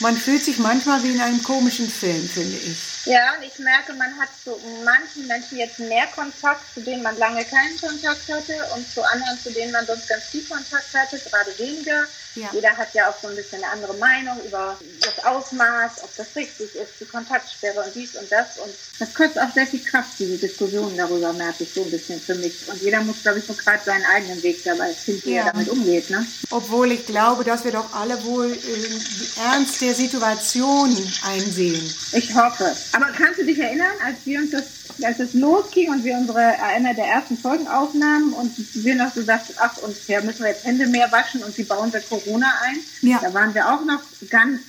man 0.00 0.16
fühlt 0.16 0.44
sich 0.44 0.58
manchmal 0.58 1.02
wie 1.02 1.10
in 1.10 1.20
einem 1.20 1.42
komischen 1.42 1.90
Film, 1.90 2.28
finde 2.28 2.56
ich. 2.56 3.06
Ja, 3.06 3.34
und 3.36 3.42
ich 3.42 3.58
merke, 3.58 3.94
man 3.94 4.16
hat 4.18 4.28
zu 4.44 4.50
manchen 4.84 5.26
Menschen 5.26 5.58
jetzt 5.58 5.80
mehr 5.80 6.06
Kontakt, 6.14 6.62
zu 6.74 6.80
denen 6.80 7.02
man 7.02 7.18
lange 7.18 7.44
keinen 7.44 7.76
Kontakt 7.80 8.28
hatte 8.28 8.54
und 8.76 8.88
zu 8.92 9.02
anderen, 9.02 9.38
zu 9.42 9.50
denen 9.50 9.72
man 9.72 9.86
sonst 9.86 10.08
ganz 10.08 10.24
viel 10.24 10.44
Kontakt 10.44 10.94
hatte, 10.94 11.18
gerade 11.18 11.58
weniger. 11.58 12.04
Ja. 12.34 12.50
Jeder 12.52 12.76
hat 12.76 12.94
ja 12.94 13.08
auch 13.10 13.14
so 13.20 13.28
ein 13.28 13.34
bisschen 13.36 13.62
eine 13.64 13.72
andere 13.72 13.94
Meinung 13.94 14.38
über 14.46 14.78
das 15.00 15.24
Ausmaß, 15.24 16.02
ob 16.04 16.14
das 16.16 16.28
richtig 16.36 16.74
ist, 16.74 16.92
die 17.00 17.04
Kontaktsperre 17.04 17.80
und 17.82 17.94
dies 17.94 18.14
und 18.16 18.30
das. 18.30 18.58
Und 18.58 18.72
das 18.98 19.12
kostet 19.14 19.38
auch 19.42 19.52
sehr 19.52 19.66
viel 19.66 19.82
Kraft, 19.82 20.12
diese 20.18 20.36
Diskussion 20.36 20.96
darüber, 20.96 21.32
merke 21.32 21.64
ich 21.64 21.72
so 21.74 21.82
ein 21.82 21.90
bisschen 21.90 22.20
für 22.20 22.34
mich. 22.36 22.68
Und 22.68 22.80
jeder 22.80 23.00
muss, 23.02 23.22
glaube 23.22 23.38
ich, 23.40 23.44
so 23.46 23.54
gerade 23.54 23.82
seinen 23.84 24.04
eigenen 24.04 24.42
Weg 24.42 24.62
dabei 24.64 24.92
finden, 24.92 25.22
wie 25.24 25.34
Ja. 25.34 25.46
er 25.46 25.52
damit 25.52 25.68
umgeht. 25.68 26.10
Ne? 26.10 26.24
Obwohl 26.50 26.92
ich 26.92 27.06
glaube, 27.06 27.44
dass 27.44 27.64
wir 27.64 27.72
doch 27.72 27.92
alle 27.94 28.22
wohl 28.24 28.52
äh, 28.52 28.56
die 28.56 29.30
Ernst 29.40 29.80
der 29.80 29.94
Situation 29.94 30.96
einsehen. 31.24 31.94
Ich 32.12 32.34
hoffe. 32.34 32.74
Aber 32.92 33.06
kannst 33.16 33.40
du 33.40 33.44
dich 33.46 33.58
erinnern, 33.58 33.92
als 34.04 34.18
wir 34.24 34.38
uns 34.40 34.50
das, 34.50 34.64
als 35.02 35.18
es 35.20 35.34
losging 35.34 35.90
und 35.90 36.04
wir 36.04 36.16
unsere 36.16 36.38
einer 36.62 36.94
der 36.94 37.06
ersten 37.06 37.36
Folgen 37.38 37.68
aufnahmen 37.68 38.32
und 38.32 38.52
wir 38.74 38.94
noch 38.94 39.14
so 39.14 39.22
sagten, 39.22 39.54
ach, 39.58 39.76
und 39.78 39.96
ja, 40.08 40.20
müssen 40.20 40.40
wir 40.40 40.48
jetzt 40.50 40.64
Hände 40.64 40.86
mehr 40.86 41.10
waschen 41.12 41.42
und 41.42 41.54
sie 41.54 41.64
bauen 41.64 41.92
wir 41.92 42.00
Corona 42.00 42.52
ein. 42.64 42.76
Ja. 43.02 43.18
Da 43.22 43.32
waren 43.34 43.54
wir 43.54 43.72
auch 43.72 43.84
noch 43.84 44.00
ganz, 44.30 44.60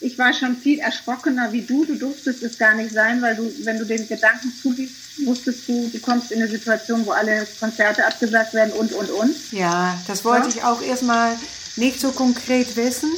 ich 0.00 0.18
war 0.18 0.32
schon 0.32 0.56
viel 0.56 0.78
erschrockener 0.80 1.52
wie 1.52 1.62
du. 1.62 1.84
Du 1.84 1.94
durftest 1.94 2.42
es 2.42 2.58
gar 2.58 2.74
nicht 2.74 2.92
sein, 2.92 3.22
weil 3.22 3.36
du, 3.36 3.50
wenn 3.64 3.78
du 3.78 3.84
den 3.84 4.06
Gedanken 4.08 4.52
zuliest, 4.60 4.94
wusstest 5.24 5.66
du, 5.68 5.88
du 5.92 5.98
kommst 6.00 6.30
in 6.32 6.42
eine 6.42 6.50
Situation, 6.50 7.06
wo 7.06 7.12
alle 7.12 7.46
Konzerte 7.60 8.04
abgesagt 8.06 8.52
werden 8.54 8.72
und, 8.72 8.92
und, 8.92 9.10
und. 9.10 9.52
Ja, 9.52 9.98
das 10.06 10.24
wollte 10.24 10.48
Ja. 10.48 10.54
ich 10.54 10.62
auch 10.64 10.82
erstmal 10.82 11.36
nicht 11.76 12.00
so 12.00 12.10
konkret 12.12 12.76
wissen. 12.76 13.10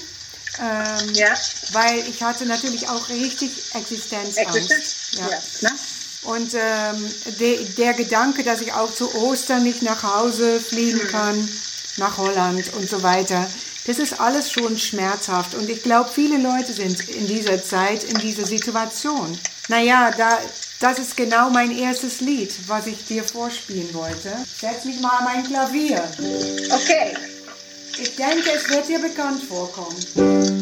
Ähm, 0.61 1.15
Ja. 1.15 1.29
Weil 1.73 1.99
ich 2.09 2.23
hatte 2.23 2.47
natürlich 2.47 2.89
auch 2.89 3.09
richtig 3.09 3.51
Existenzangst. 3.75 4.39
Existenz. 4.39 4.95
Ja. 5.13 5.29
Ja, 5.31 5.39
klar. 5.59 5.73
Und 6.23 6.55
ähm, 6.55 7.13
de, 7.39 7.65
der 7.77 7.95
Gedanke, 7.95 8.43
dass 8.43 8.61
ich 8.61 8.73
auch 8.73 8.93
zu 8.93 9.15
Ostern 9.15 9.63
nicht 9.63 9.83
nach 9.83 10.03
Hause 10.03 10.61
fliegen 10.61 11.07
kann, 11.09 11.49
nach 11.97 12.19
Holland 12.19 12.73
und 12.75 12.89
so 12.89 13.03
weiter, 13.03 13.49
das 13.87 13.99
ist 13.99 14.21
alles 14.21 14.53
schon 14.53 14.77
schmerzhaft. 14.79 15.55
Und 15.55 15.71
ich 15.71 15.83
glaube, 15.83 16.11
viele 16.13 16.37
Leute 16.37 16.73
sind 16.73 17.09
in 17.09 17.27
dieser 17.27 17.63
Zeit 17.63 18.05
in 18.05 18.19
dieser 18.19 18.45
Situation. 18.45 19.39
Naja, 19.69 20.11
da, 20.17 20.39
das 20.81 20.99
ist 20.99 21.17
genau 21.17 21.51
mein 21.51 21.77
erstes 21.77 22.21
Lied, 22.21 22.55
was 22.67 22.87
ich 22.87 23.05
dir 23.07 23.25
vorspielen 23.25 23.93
wollte. 23.95 24.31
Setz 24.61 24.85
mich 24.85 25.01
mal 25.01 25.19
an 25.19 25.25
mein 25.25 25.45
Klavier. 25.45 26.03
Okay. 26.71 27.17
Ich 28.01 28.15
denke, 28.15 28.51
es 28.55 28.69
wird 28.69 28.89
dir 28.89 28.99
bekannt 29.01 29.43
vorkommen. 29.43 30.58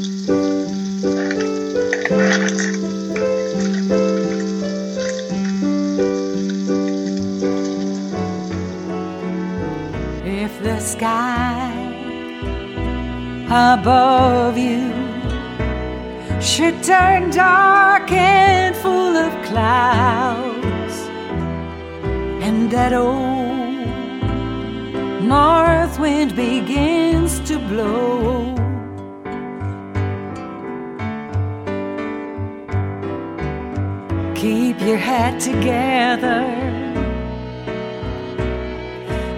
Blow. 27.69 28.55
Keep 34.35 34.81
your 34.81 34.99
head 34.99 35.41
together 35.41 36.45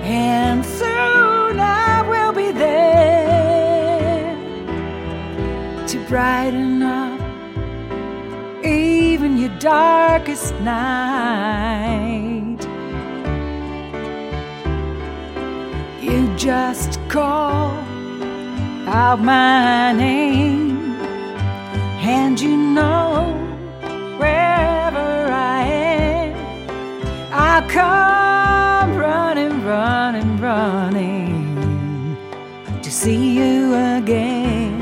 and 0.04 0.64
soon 0.64 1.60
I 1.60 2.02
will 2.08 2.32
be 2.32 2.50
there 2.52 4.36
to 5.86 5.98
brighten 6.08 6.82
up 6.82 7.20
even 8.64 9.38
your 9.38 9.56
darkest 9.58 10.54
night. 10.60 12.58
You 16.02 16.34
just 16.36 17.00
call 17.08 17.87
out 18.88 19.20
my 19.20 19.92
name, 19.92 20.96
and 22.00 22.40
you 22.40 22.56
know 22.56 23.34
wherever 24.18 25.08
I 25.30 25.62
am, 25.64 26.34
I'll 27.32 27.68
come 27.68 28.96
running, 28.96 29.62
running, 29.64 30.40
running 30.40 32.16
to 32.82 32.90
see 32.90 33.38
you 33.38 33.74
again. 33.98 34.76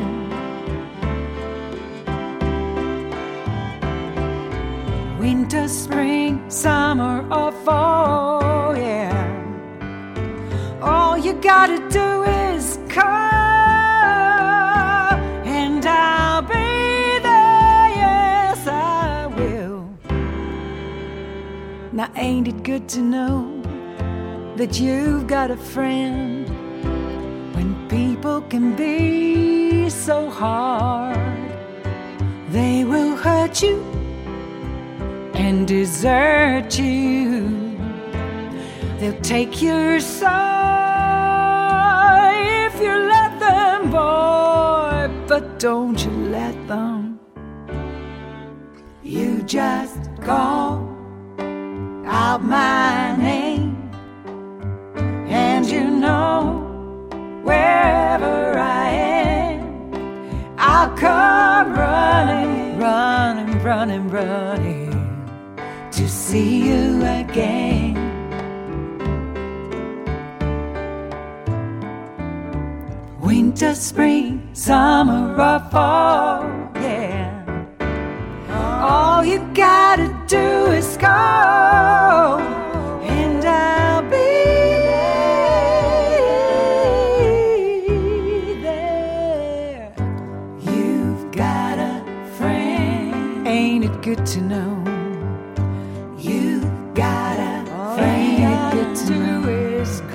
Winter, 5.19 5.67
spring, 5.67 6.49
summer, 6.49 7.27
or 7.33 7.51
fall, 7.65 8.77
yeah. 8.77 9.13
All 10.81 11.19
you 11.19 11.33
gotta 11.35 11.79
do 11.89 12.23
is 12.23 12.79
call, 12.89 13.56
Now, 21.97 22.11
ain't 22.15 22.47
it 22.47 22.63
good 22.63 22.91
to 22.91 23.01
know 23.01 23.63
that 24.57 24.79
you've 24.79 25.27
got 25.27 25.51
a 25.51 25.57
friend 25.57 26.47
when 27.55 27.89
people 27.89 28.43
can 28.43 28.77
be 28.77 29.89
so 29.89 30.29
hard? 30.29 31.17
They 32.51 32.85
will 32.85 33.17
hurt 33.17 33.63
you 33.63 33.83
and 35.33 35.67
desert 35.67 36.79
you. 36.79 37.79
They'll 38.99 39.23
take 39.23 39.63
your 39.63 39.99
soul 39.99 40.29
if 42.67 42.79
you 42.79 42.93
let 42.93 43.41
them, 43.41 43.91
boy. 43.91 45.09
But 45.27 45.59
don't 45.59 45.99
you 46.05 46.11
let 46.11 46.55
them. 46.69 47.19
You 49.03 49.41
just 49.45 50.11
call 50.21 50.86
out 52.17 52.43
my 52.43 53.15
name, 53.17 53.77
and 55.29 55.67
you 55.67 55.85
know 56.05 56.31
wherever 57.43 58.59
I 58.59 58.89
am, 58.89 59.61
I'll 60.57 60.97
come 60.97 61.75
running, 61.75 62.79
running, 62.79 63.63
running, 63.63 64.09
running 64.09 64.93
to 65.93 66.09
see 66.09 66.53
you 66.69 67.05
again. 67.05 67.95
Winter, 73.21 73.75
spring, 73.75 74.49
summer, 74.55 75.35
or 75.35 75.61
fall, 75.71 76.45
yeah. 76.77 77.29
All 78.89 79.23
you 79.23 79.39
gotta 79.53 80.16
do 80.27 80.73
is 80.73 80.97
call, 80.97 82.41
and 82.41 83.45
I'll 83.45 84.03
be 84.03 84.17
there. 88.61 89.93
You've 90.61 91.31
got 91.31 91.79
a 91.79 92.03
friend, 92.37 93.47
ain't 93.47 93.85
it 93.85 94.03
good 94.03 94.27
to 94.27 94.41
know? 94.41 94.83
You've 96.19 96.65
got 96.95 97.39
a 97.39 97.65
oh, 97.71 97.97
friend, 97.97 98.43
ain't 98.43 98.75
it 98.75 98.75
good 98.75 98.97
to 99.07 99.13
know? 99.15 99.37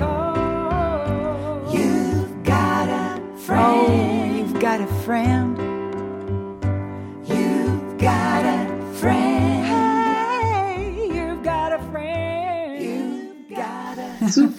Oh, 0.00 1.70
you've 1.72 2.44
got 2.44 2.88
a 2.88 3.18
friend. 3.38 3.62
Oh, 3.64 4.34
you've 4.36 4.60
got 4.60 4.80
a 4.82 4.86
friend. 5.04 5.41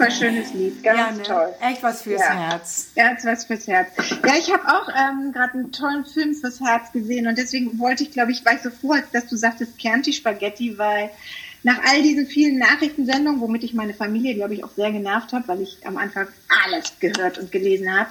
Super 0.04 0.12
schönes 0.12 0.54
Lied, 0.54 0.84
ganz 0.84 1.00
Ja, 1.00 1.12
ne? 1.12 1.24
toll. 1.24 1.54
Echt 1.62 1.84
was 1.84 2.02
fürs 2.02 2.22
Ja. 2.22 2.34
Herz. 2.50 2.88
Herz, 2.96 3.26
was 3.26 3.46
fürs 3.46 3.68
Herz. 3.68 3.90
Ja, 4.26 4.36
ich 4.38 4.52
habe 4.52 4.64
auch 4.68 4.88
ähm, 4.90 5.32
gerade 5.32 5.54
einen 5.54 5.72
tollen 5.72 6.06
Film 6.06 6.36
fürs 6.36 6.60
Herz 6.60 6.92
gesehen 6.92 7.28
und 7.28 7.38
deswegen 7.38 7.78
wollte 7.80 8.04
ich, 8.04 8.12
glaube 8.12 8.32
ich, 8.32 8.46
war 8.46 8.54
ich 8.54 8.62
so 8.62 8.70
froh, 8.70 8.96
dass 9.12 9.28
du 9.28 9.36
sagtest 9.36 9.78
Chianti 9.78 10.14
Spaghetti, 10.14 10.78
weil 10.78 11.10
nach 11.64 11.80
all 11.90 12.02
diesen 12.02 12.28
vielen 12.28 12.60
Nachrichtensendungen, 12.60 13.40
womit 13.40 13.64
ich 13.64 13.74
meine 13.74 13.94
Familie, 13.94 14.36
glaube 14.36 14.54
ich, 14.54 14.64
auch 14.64 14.72
sehr 14.76 14.92
genervt 14.92 15.32
habe, 15.32 15.48
weil 15.48 15.62
ich 15.62 15.78
am 15.86 15.98
Anfang 15.98 16.28
alles 16.66 16.94
gehört 17.00 17.38
und 17.38 17.52
gelesen 17.52 17.90
habe, 17.98 18.10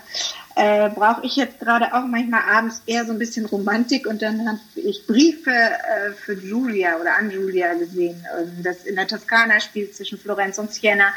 äh, 0.54 0.88
brauche 0.90 1.24
ich 1.24 1.36
jetzt 1.36 1.60
gerade 1.60 1.94
auch 1.94 2.06
manchmal 2.06 2.42
abends 2.50 2.82
eher 2.86 3.04
so 3.04 3.12
ein 3.12 3.18
bisschen 3.18 3.46
Romantik 3.46 4.06
und 4.06 4.22
dann 4.22 4.46
habe 4.46 4.58
ich 4.76 5.06
Briefe 5.06 5.50
äh, 5.50 6.12
für 6.12 6.34
Julia 6.34 6.98
oder 6.98 7.16
an 7.16 7.30
Julia 7.30 7.74
gesehen, 7.74 8.24
ähm, 8.38 8.62
das 8.62 8.84
in 8.84 8.96
der 8.96 9.06
Toskana 9.06 9.60
spielt 9.60 9.94
zwischen 9.94 10.18
Florenz 10.18 10.58
und 10.58 10.72
Siena, 10.72 11.12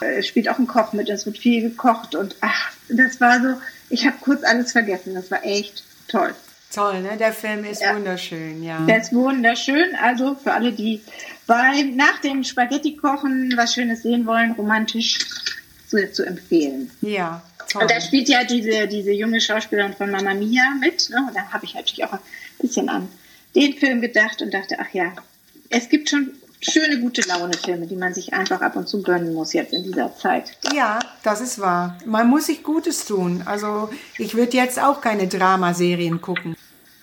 äh, 0.00 0.22
spielt 0.22 0.48
auch 0.48 0.58
ein 0.58 0.66
Koch 0.66 0.92
mit, 0.92 1.08
es 1.08 1.26
wird 1.26 1.38
viel 1.38 1.62
gekocht 1.62 2.14
und 2.14 2.36
ach, 2.40 2.70
das 2.88 3.20
war 3.20 3.40
so, 3.40 3.60
ich 3.88 4.06
habe 4.06 4.16
kurz 4.20 4.44
alles 4.44 4.72
vergessen, 4.72 5.14
das 5.14 5.30
war 5.30 5.44
echt 5.44 5.84
toll. 6.08 6.34
Toll, 6.72 7.00
ne? 7.02 7.16
Der 7.18 7.32
Film 7.32 7.64
ist 7.64 7.82
Ja. 7.82 7.94
wunderschön, 7.96 8.62
ja. 8.62 8.78
Der 8.86 9.00
ist 9.00 9.12
wunderschön. 9.12 9.94
Also 10.00 10.36
für 10.36 10.52
alle, 10.52 10.72
die 10.72 11.00
beim, 11.46 11.96
nach 11.96 12.18
dem 12.20 12.44
Spaghetti 12.44 12.96
kochen 12.96 13.52
was 13.56 13.74
Schönes 13.74 14.02
sehen 14.02 14.24
wollen, 14.24 14.52
romantisch 14.52 15.18
zu, 15.88 16.12
zu 16.12 16.24
empfehlen. 16.24 16.90
Ja, 17.00 17.42
toll. 17.68 17.82
Und 17.82 17.90
da 17.90 18.00
spielt 18.00 18.28
ja 18.28 18.44
diese, 18.44 18.86
diese 18.86 19.10
junge 19.10 19.40
Schauspielerin 19.40 19.94
von 19.94 20.10
Mamma 20.12 20.32
Mia 20.34 20.62
mit. 20.80 21.10
Ne? 21.10 21.24
Und 21.26 21.34
da 21.36 21.42
habe 21.52 21.64
ich 21.64 21.74
natürlich 21.74 22.04
auch 22.04 22.12
ein 22.12 22.20
bisschen 22.60 22.88
an 22.88 23.08
den 23.56 23.74
Film 23.74 24.00
gedacht 24.00 24.40
und 24.40 24.54
dachte, 24.54 24.76
ach 24.78 24.92
ja, 24.92 25.12
es 25.70 25.88
gibt 25.88 26.08
schon 26.10 26.30
schöne, 26.60 27.00
gute 27.00 27.22
Laune-Filme, 27.22 27.86
die 27.88 27.96
man 27.96 28.14
sich 28.14 28.32
einfach 28.32 28.60
ab 28.60 28.76
und 28.76 28.86
zu 28.88 29.02
gönnen 29.02 29.34
muss 29.34 29.52
jetzt 29.54 29.72
in 29.72 29.82
dieser 29.82 30.14
Zeit. 30.14 30.56
Ja, 30.72 31.00
das 31.24 31.40
ist 31.40 31.58
wahr. 31.58 31.98
Man 32.04 32.28
muss 32.28 32.46
sich 32.46 32.62
Gutes 32.62 33.06
tun. 33.06 33.42
Also 33.46 33.90
ich 34.18 34.34
würde 34.34 34.56
jetzt 34.56 34.80
auch 34.80 35.00
keine 35.00 35.26
Dramaserien 35.26 36.20
gucken. 36.20 36.54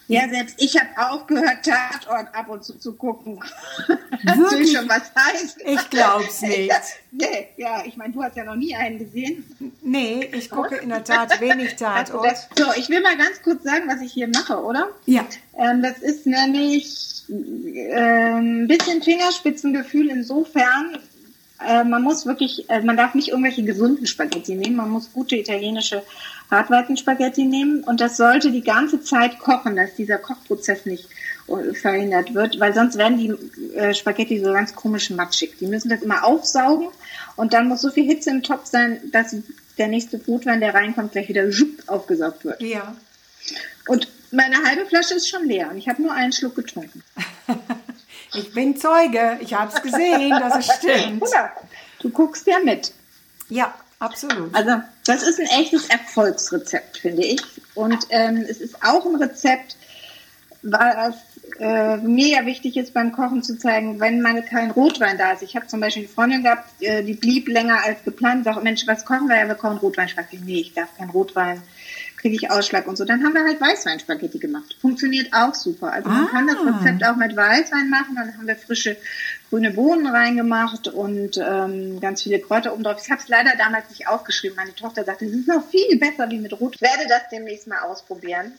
Ja, 0.08 0.30
selbst 0.30 0.56
ich 0.58 0.78
habe 0.78 0.90
auch 0.98 1.28
gehört, 1.28 1.66
Tatort 1.66 2.34
ab 2.34 2.48
und 2.50 2.64
zu 2.64 2.78
zu 2.80 2.94
gucken. 2.94 3.40
Das 4.24 4.38
will 4.38 4.68
schon 4.68 4.90
was 4.90 5.12
heißt. 5.16 5.60
Ich 5.64 5.90
glaub's 5.92 6.42
nicht. 6.42 6.72
Nee, 7.12 7.50
ja, 7.56 7.84
ich 7.86 7.96
meine, 7.98 8.12
du 8.14 8.24
hast 8.24 8.36
ja 8.36 8.44
noch 8.44 8.56
nie 8.56 8.76
einen 8.76 8.98
gesehen. 8.98 9.46
Nee, 9.82 10.28
ich 10.34 10.50
gucke 10.50 10.76
in 10.78 10.90
der 10.90 11.04
Tat 11.04 11.40
wenig 11.40 11.76
Tatort. 11.78 12.50
So, 12.58 12.66
ich 12.76 12.90
will 12.90 13.02
mal 13.02 13.16
ganz 13.16 13.42
kurz 13.44 13.64
sagen, 13.64 13.88
was 13.88 14.02
ich 14.02 14.12
hier 14.12 14.28
mache, 14.28 14.62
oder? 14.64 14.90
Ja. 15.06 15.26
Ähm, 15.56 15.84
das 15.84 16.00
ist 16.00 16.26
nämlich 16.26 17.24
ähm, 17.30 18.64
ein 18.64 18.68
bisschen 18.68 19.04
Fingerspitzengefühl 19.04 20.10
insofern, 20.10 20.98
äh, 21.66 21.84
man 21.84 22.04
muss 22.04 22.26
wirklich, 22.26 22.70
äh, 22.70 22.82
man 22.82 22.98
darf 22.98 23.16
nicht 23.16 23.30
irgendwelche 23.30 23.64
gesunden 23.64 24.06
Spaghetti 24.06 24.56
nehmen, 24.56 24.76
man 24.76 24.90
muss 24.90 25.12
gute 25.12 25.36
italienische 25.36 26.04
Hartweizenspaghetti 26.52 27.46
nehmen 27.46 27.84
und 27.84 28.00
das 28.00 28.18
sollte 28.18 28.52
die 28.52 28.64
ganze 28.64 29.02
Zeit 29.02 29.40
kochen, 29.40 29.76
dass 29.76 29.96
dieser 29.96 30.18
Kochprozess 30.18 30.86
nicht 30.86 31.10
äh, 31.48 31.74
verhindert 31.74 32.36
wird, 32.36 32.60
weil 32.60 32.74
sonst 32.74 32.98
werden 32.98 33.18
die 33.18 33.76
äh, 33.76 33.94
Spaghetti 33.94 34.40
so 34.40 34.54
ganz 34.54 34.76
komisch 34.76 35.10
matschig. 35.10 35.58
Die 35.60 35.68
müssen 35.68 35.90
das 35.90 36.04
immer 36.04 36.24
aufsaugen 36.24 36.90
und 37.36 37.54
dann 37.54 37.68
muss 37.68 37.82
so 37.82 37.90
viel 37.90 38.06
Hitze 38.06 38.30
im 38.30 38.44
Topf 38.44 38.66
sein, 38.68 39.00
dass 39.12 39.36
der 39.78 39.88
nächste 39.88 40.20
Brotwein, 40.20 40.60
der 40.60 40.74
reinkommt, 40.74 41.14
gleich 41.14 41.30
wieder 41.30 41.52
schupp 41.52 41.84
aufgesaugt 41.88 42.46
wird. 42.46 42.62
Ja. 42.62 42.96
Und 43.88 44.08
meine 44.32 44.58
halbe 44.64 44.86
Flasche 44.86 45.16
ist 45.16 45.30
schon 45.30 45.46
leer 45.46 45.72
und 45.72 45.78
ich 45.78 45.88
habe 45.88 46.02
nur 46.02 46.12
einen 46.12 46.34
Schluck 46.34 46.56
getrunken. 46.56 47.04
Ich 48.38 48.54
bin 48.54 48.78
Zeuge. 48.78 49.38
Ich 49.42 49.54
habe 49.54 49.72
es 49.74 49.82
gesehen, 49.82 50.30
dass 50.30 50.56
es 50.58 50.76
stimmt. 50.76 51.22
Oder? 51.22 51.52
Du 52.00 52.10
guckst 52.10 52.46
ja 52.48 52.60
mit. 52.60 52.94
Ja, 53.50 53.74
absolut. 54.00 54.54
Also 54.54 54.82
das 55.06 55.24
ist 55.24 55.40
ein 55.40 55.48
echtes 55.60 55.90
Erfolgsrezept, 55.90 56.98
finde 56.98 57.24
ich. 57.24 57.42
Und 57.74 58.06
ähm, 58.10 58.46
es 58.48 58.62
ist 58.62 58.84
auch 58.84 59.06
ein 59.06 59.16
Rezept, 59.16 59.76
was 60.62 61.16
äh, 61.60 61.98
mir 61.98 62.28
ja 62.28 62.46
wichtig 62.46 62.78
ist 62.78 62.94
beim 62.94 63.12
Kochen 63.12 63.42
zu 63.42 63.58
zeigen, 63.58 64.00
wenn 64.00 64.22
mal 64.22 64.42
kein 64.44 64.72
Rotwein 64.72 65.18
da 65.18 65.32
ist. 65.32 65.42
Ich 65.42 65.56
habe 65.56 65.68
zum 65.68 65.80
Beispiel 65.80 66.04
eine 66.04 66.12
Freundin 66.12 66.44
gehabt, 66.44 66.70
äh, 66.82 67.04
die 67.04 67.14
blieb 67.14 67.48
länger 67.48 67.84
als 67.84 68.04
geplant. 68.04 68.44
Sag, 68.44 68.62
Mensch, 68.64 68.86
was 68.86 69.06
kochen 69.06 69.28
wir? 69.28 69.38
Ja, 69.38 69.48
wir 69.48 69.56
kochen 69.56 69.78
Rotwein. 69.78 70.10
Spaghetti. 70.10 70.40
Nee, 70.44 70.60
ich 70.60 70.74
darf 70.74 70.90
kein 70.98 71.10
Rotwein. 71.10 71.62
Kriege 72.28 72.46
ich 72.46 72.52
Ausschlag 72.52 72.88
und 72.88 72.98
so. 72.98 73.06
Dann 73.06 73.24
haben 73.24 73.34
wir 73.34 73.44
halt 73.46 73.62
Weißweinspaghetti 73.62 74.40
gemacht. 74.40 74.76
Funktioniert 74.82 75.32
auch 75.32 75.56
super. 75.56 75.94
Also 75.94 76.10
man 76.10 76.28
kann 76.28 76.46
das 76.46 76.58
Ah. 76.58 76.78
Rezept 76.78 77.06
auch 77.06 77.16
mit 77.16 77.36
Weißwein 77.38 77.90
machen. 77.90 78.16
Dann 78.16 78.34
haben 78.38 78.48
wir 78.48 78.56
frische 78.58 78.98
grüne 79.50 79.72
Bohnen 79.72 80.06
reingemacht 80.08 80.90
und 80.90 81.38
ähm, 81.38 82.02
ganz 82.02 82.24
viele 82.24 82.40
Kräuter 82.40 82.74
oben 82.74 82.84
drauf. 82.84 83.00
Ich 83.02 83.10
habe 83.10 83.22
es 83.22 83.30
leider 83.30 83.52
damals 83.58 83.90
nicht 83.90 84.10
aufgeschrieben. 84.10 84.58
Meine 84.58 84.76
Tochter 84.76 85.06
sagte, 85.06 85.26
es 85.26 85.32
ist 85.32 85.48
noch 85.48 85.66
viel 85.70 85.98
besser 85.98 86.30
wie 86.30 86.40
mit 86.40 86.52
Rot. 86.60 86.76
Ich 86.76 86.82
werde 86.82 87.08
das 87.08 87.22
demnächst 87.32 87.68
mal 87.68 87.80
ausprobieren. 87.80 88.52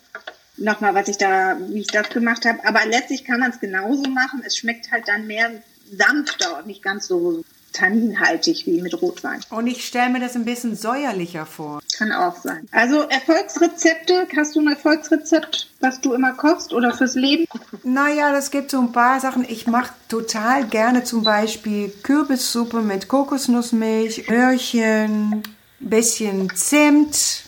Nochmal, 0.57 0.95
was 0.95 1.09
ich 1.09 1.19
da, 1.19 1.59
wie 1.69 1.81
ich 1.81 1.89
das 1.89 2.09
gemacht 2.09 2.47
habe. 2.47 2.59
Aber 2.65 2.87
letztlich 2.87 3.25
kann 3.25 3.41
man 3.41 3.51
es 3.51 3.61
genauso 3.61 4.09
machen. 4.09 4.43
Es 4.47 4.57
schmeckt 4.57 4.91
halt 4.91 5.07
dann 5.09 5.27
mehr 5.27 5.51
sanfter 5.95 6.59
und 6.59 6.67
nicht 6.67 6.83
ganz 6.83 7.07
so 7.07 7.45
tanninhaltig 7.79 8.67
wie 8.67 8.81
mit 8.81 9.01
Rotwein. 9.01 9.41
Und 9.51 9.67
ich 9.67 9.87
stelle 9.87 10.11
mir 10.11 10.21
das 10.21 10.35
ein 10.37 10.45
bisschen 10.45 10.77
säuerlicher 10.77 11.47
vor. 11.47 11.81
Kann 11.97 12.13
auch 12.13 12.37
sein. 12.37 12.69
Also 12.73 13.03
Erfolgsrezepte, 13.03 14.27
hast 14.37 14.57
du 14.57 14.61
ein 14.61 14.69
Erfolgsrezept, 14.69 15.69
was 15.81 16.01
du 16.01 16.13
immer 16.15 16.33
kochst 16.33 16.73
oder 16.73 16.93
fürs 16.93 17.15
Leben? 17.15 17.45
Naja, 17.85 18.33
das 18.33 18.51
gibt 18.51 18.71
so 18.71 18.81
ein 18.81 18.93
paar 18.93 19.21
Sachen. 19.21 19.45
Ich 19.49 19.67
mache 19.67 19.93
total 20.09 20.67
gerne 20.67 21.05
zum 21.05 21.23
Beispiel 21.23 21.91
Kürbissuppe 22.03 22.83
mit 22.83 23.09
Kokosnussmilch, 23.09 24.29
Röhrchen, 24.29 25.43
bisschen 25.81 26.51
Zimt, 26.55 27.45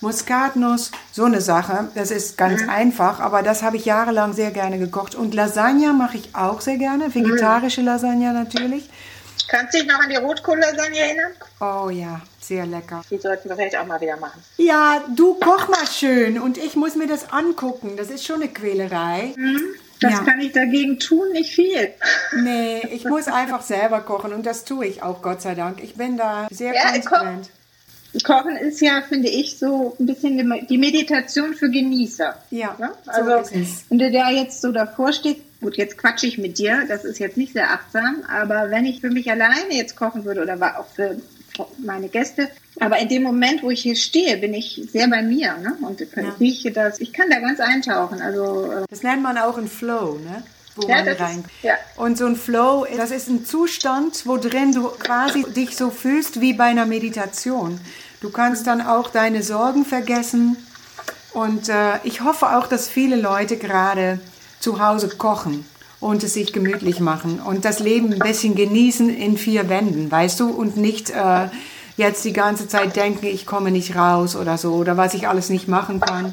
Muskatnuss, 0.00 0.90
so 1.12 1.24
eine 1.24 1.40
Sache. 1.40 1.88
Das 1.94 2.10
ist 2.10 2.36
ganz 2.36 2.68
einfach, 2.68 3.20
aber 3.20 3.42
das 3.42 3.62
habe 3.62 3.76
ich 3.76 3.84
jahrelang 3.84 4.32
sehr 4.34 4.50
gerne 4.50 4.78
gekocht. 4.78 5.14
Und 5.14 5.34
Lasagne 5.34 5.92
mache 5.92 6.18
ich 6.18 6.34
auch 6.34 6.60
sehr 6.60 6.76
gerne, 6.76 7.14
vegetarische 7.14 7.82
Lasagne 7.82 8.32
natürlich. 8.32 8.88
Kannst 9.48 9.74
du 9.74 9.78
dich 9.78 9.86
noch 9.86 10.00
an 10.00 10.08
die 10.08 10.16
Rotkohl-Lasagne 10.16 10.98
erinnern? 10.98 11.32
Oh 11.60 11.90
ja, 11.90 12.20
sehr 12.40 12.66
lecker. 12.66 13.02
Die 13.10 13.18
sollten 13.18 13.48
wir 13.48 13.56
vielleicht 13.56 13.76
auch 13.76 13.86
mal 13.86 14.00
wieder 14.00 14.16
machen. 14.16 14.42
Ja, 14.56 15.02
du 15.14 15.34
koch 15.34 15.68
mal 15.68 15.86
schön 15.86 16.38
und 16.40 16.56
ich 16.58 16.76
muss 16.76 16.94
mir 16.96 17.06
das 17.06 17.30
angucken. 17.32 17.92
Das 17.96 18.08
ist 18.10 18.24
schon 18.24 18.36
eine 18.42 18.48
Quälerei. 18.48 19.34
Das 20.00 20.12
Ja. 20.12 20.18
kann 20.24 20.40
ich 20.40 20.52
dagegen 20.52 20.98
tun, 20.98 21.32
nicht 21.32 21.54
viel. 21.54 21.92
Nee, 22.36 22.80
ich 22.90 23.04
muss 23.04 23.28
einfach 23.28 23.62
selber 23.62 24.00
kochen 24.00 24.32
und 24.32 24.44
das 24.46 24.64
tue 24.64 24.86
ich 24.86 25.02
auch, 25.02 25.22
Gott 25.22 25.40
sei 25.42 25.54
Dank. 25.54 25.82
Ich 25.82 25.94
bin 25.94 26.16
da 26.16 26.48
sehr 26.50 26.74
Ja, 26.74 26.90
konsequent. 26.92 27.50
Kochen 28.22 28.56
ist 28.56 28.80
ja, 28.80 29.02
finde 29.08 29.28
ich, 29.28 29.58
so 29.58 29.96
ein 29.98 30.06
bisschen 30.06 30.66
die- 30.68 30.78
Meditation 30.78 31.52
für 31.54 31.68
Genießer. 31.68 32.36
Ja, 32.50 32.76
Ne? 32.78 32.92
so 33.04 33.10
Also, 33.10 33.30
es. 33.58 33.84
wenn 33.88 33.98
du 33.98 34.10
da 34.12 34.30
jetzt 34.30 34.62
so 34.62 34.70
davor 34.70 35.12
stehst, 35.12 35.40
gut, 35.64 35.76
jetzt 35.78 35.96
quatsche 35.98 36.26
ich 36.26 36.36
mit 36.38 36.58
dir, 36.58 36.84
das 36.86 37.04
ist 37.04 37.18
jetzt 37.18 37.36
nicht 37.38 37.54
sehr 37.54 37.70
achtsam, 37.70 38.22
aber 38.28 38.70
wenn 38.70 38.84
ich 38.84 39.00
für 39.00 39.10
mich 39.10 39.30
alleine 39.30 39.72
jetzt 39.74 39.96
kochen 39.96 40.24
würde 40.26 40.42
oder 40.42 40.78
auch 40.78 40.86
für 40.94 41.16
meine 41.78 42.08
Gäste, 42.08 42.48
aber 42.80 42.98
in 42.98 43.08
dem 43.08 43.22
Moment, 43.22 43.62
wo 43.62 43.70
ich 43.70 43.80
hier 43.82 43.96
stehe, 43.96 44.36
bin 44.36 44.52
ich 44.52 44.82
sehr 44.92 45.08
bei 45.08 45.22
mir 45.22 45.56
ne? 45.58 45.76
und 45.80 46.02
rieche 46.40 46.70
das. 46.72 47.00
Ich 47.00 47.12
kann 47.12 47.30
da 47.30 47.38
ganz 47.38 47.60
eintauchen. 47.60 48.20
Also 48.20 48.70
äh, 48.72 48.84
Das 48.90 49.02
nennt 49.02 49.22
man 49.22 49.38
auch 49.38 49.56
ein 49.56 49.68
Flow, 49.68 50.18
ne? 50.18 50.42
Wo 50.76 50.88
Ja, 50.88 50.96
man 50.96 51.04
das 51.06 51.14
ist- 51.14 51.20
rein. 51.20 51.44
ja. 51.62 51.74
Und 51.96 52.18
so 52.18 52.26
ein 52.26 52.34
Flow, 52.34 52.84
das 52.96 53.12
ist 53.12 53.28
ein 53.28 53.46
Zustand, 53.46 54.26
wo 54.26 54.36
drin 54.38 54.72
du 54.72 54.88
quasi 54.88 55.44
dich 55.56 55.76
so 55.76 55.90
fühlst 55.90 56.40
wie 56.40 56.52
bei 56.52 56.64
einer 56.64 56.84
Meditation. 56.86 57.80
Du 58.20 58.30
kannst 58.30 58.66
dann 58.66 58.80
auch 58.82 59.08
deine 59.10 59.42
Sorgen 59.44 59.84
vergessen. 59.84 60.56
Und 61.32 61.68
äh, 61.68 61.98
ich 62.02 62.22
hoffe 62.22 62.56
auch, 62.56 62.66
dass 62.66 62.88
viele 62.88 63.14
Leute 63.16 63.56
gerade 63.56 64.18
zu 64.64 64.80
Hause 64.84 65.10
kochen 65.10 65.66
und 66.00 66.24
es 66.24 66.32
sich 66.34 66.52
gemütlich 66.54 66.98
machen 66.98 67.38
und 67.38 67.66
das 67.66 67.80
Leben 67.80 68.12
ein 68.14 68.18
bisschen 68.18 68.54
genießen 68.54 69.14
in 69.14 69.36
vier 69.36 69.68
Wänden, 69.68 70.10
weißt 70.10 70.40
du? 70.40 70.48
Und 70.48 70.78
nicht 70.78 71.10
äh, 71.10 71.48
jetzt 71.98 72.24
die 72.24 72.32
ganze 72.32 72.66
Zeit 72.66 72.96
denken, 72.96 73.26
ich 73.26 73.44
komme 73.44 73.70
nicht 73.70 73.94
raus 73.94 74.34
oder 74.36 74.56
so 74.56 74.72
oder 74.74 74.96
was 74.96 75.12
ich 75.12 75.28
alles 75.28 75.50
nicht 75.50 75.68
machen 75.68 76.00
kann. 76.00 76.32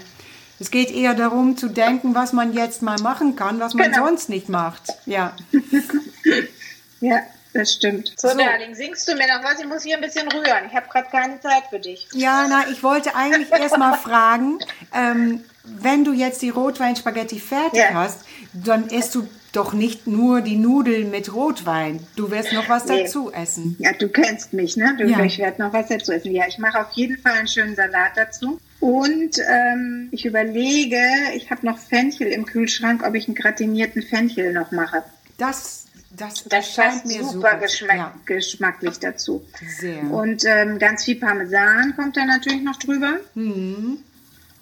Es 0.62 0.72
geht 0.72 0.92
eher 0.92 1.14
darum 1.14 1.58
zu 1.58 1.68
denken, 1.68 2.16
was 2.16 2.32
man 2.32 2.54
jetzt 2.54 2.82
mal 2.82 3.00
machen 3.02 3.36
kann, 3.36 3.60
was 3.60 3.74
man 3.74 3.92
Genau. 3.92 4.06
sonst 4.06 4.30
nicht 4.30 4.48
macht. 4.48 4.84
Ja. 5.06 5.34
ja, 7.02 7.18
das 7.54 7.74
stimmt. 7.74 8.14
So, 8.16 8.30
So. 8.30 8.38
Darling, 8.38 8.76
singst 8.76 9.08
du 9.08 9.14
mir 9.16 9.28
noch 9.28 9.44
was? 9.44 9.60
Ich 9.60 9.68
muss 9.68 9.84
hier 9.84 9.96
ein 9.98 10.02
bisschen 10.02 10.28
rühren. 10.32 10.68
Ich 10.70 10.76
habe 10.76 10.88
gerade 10.88 11.10
keine 11.12 11.40
Zeit 11.42 11.64
für 11.70 11.80
dich. 11.80 12.08
Ja, 12.14 12.46
na, 12.48 12.64
ich 12.72 12.82
wollte 12.84 13.14
eigentlich 13.16 13.52
erst 13.52 13.78
mal 13.78 13.98
fragen, 13.98 14.60
ähm, 14.94 15.44
wenn 15.64 16.04
du 16.04 16.14
jetzt 16.14 16.42
die 16.42 16.50
Rotweinspaghetti 16.50 17.40
fertig 17.40 17.80
Ja. 17.80 17.94
hast, 17.94 18.22
dann 18.54 18.88
isst 18.88 19.16
du 19.16 19.28
doch 19.54 19.74
nicht 19.74 20.08
nur 20.08 20.42
die 20.42 20.56
Nudeln 20.56 21.12
mit 21.12 21.34
Rotwein. 21.34 22.00
Du 22.16 22.32
wirst 22.32 22.54
noch 22.54 22.70
was 22.70 22.86
Nee. 22.86 23.04
dazu 23.04 23.32
essen. 23.34 23.76
Ja, 23.80 23.92
du 23.92 24.08
kennst 24.08 24.54
mich, 24.54 24.78
ne? 24.78 24.96
Du, 24.98 25.06
Ja. 25.06 25.24
Ich 25.26 25.38
werde 25.40 25.62
noch 25.62 25.74
was 25.74 25.90
dazu 25.90 26.14
essen. 26.14 26.32
Ja, 26.32 26.46
ich 26.48 26.58
mache 26.58 26.80
auf 26.80 26.92
jeden 26.94 27.18
Fall 27.18 27.34
einen 27.34 27.48
schönen 27.50 27.76
Salat 27.76 28.12
dazu. 28.16 28.60
Und 28.80 29.38
ähm, 29.50 30.08
ich 30.12 30.26
überlege, 30.26 31.02
ich 31.36 31.52
habe 31.52 31.66
noch 31.66 31.78
Fenchel 31.78 32.28
im 32.28 32.46
Kühlschrank, 32.46 33.04
ob 33.06 33.14
ich 33.14 33.28
einen 33.28 33.36
gratinierten 33.36 34.02
Fenchel 34.04 34.54
noch 34.54 34.72
mache. 34.72 35.04
Das, 35.38 35.86
das, 36.12 36.46
Das 36.46 36.74
scheint 36.74 36.94
passt 36.94 37.06
mir 37.06 37.20
super, 37.24 37.32
super. 37.32 37.58
geschmack, 37.58 37.98
Ja, 37.98 38.14
geschmacklich 38.26 39.00
dazu. 39.00 39.44
sehr. 39.80 40.04
Und 40.10 40.44
ähm, 40.46 40.80
ganz 40.80 41.04
viel 41.04 41.18
Parmesan 41.18 41.94
kommt 41.98 42.16
da 42.16 42.26
natürlich 42.26 42.64
noch 42.64 42.78
drüber. 42.78 43.18
Mhm. 43.36 43.98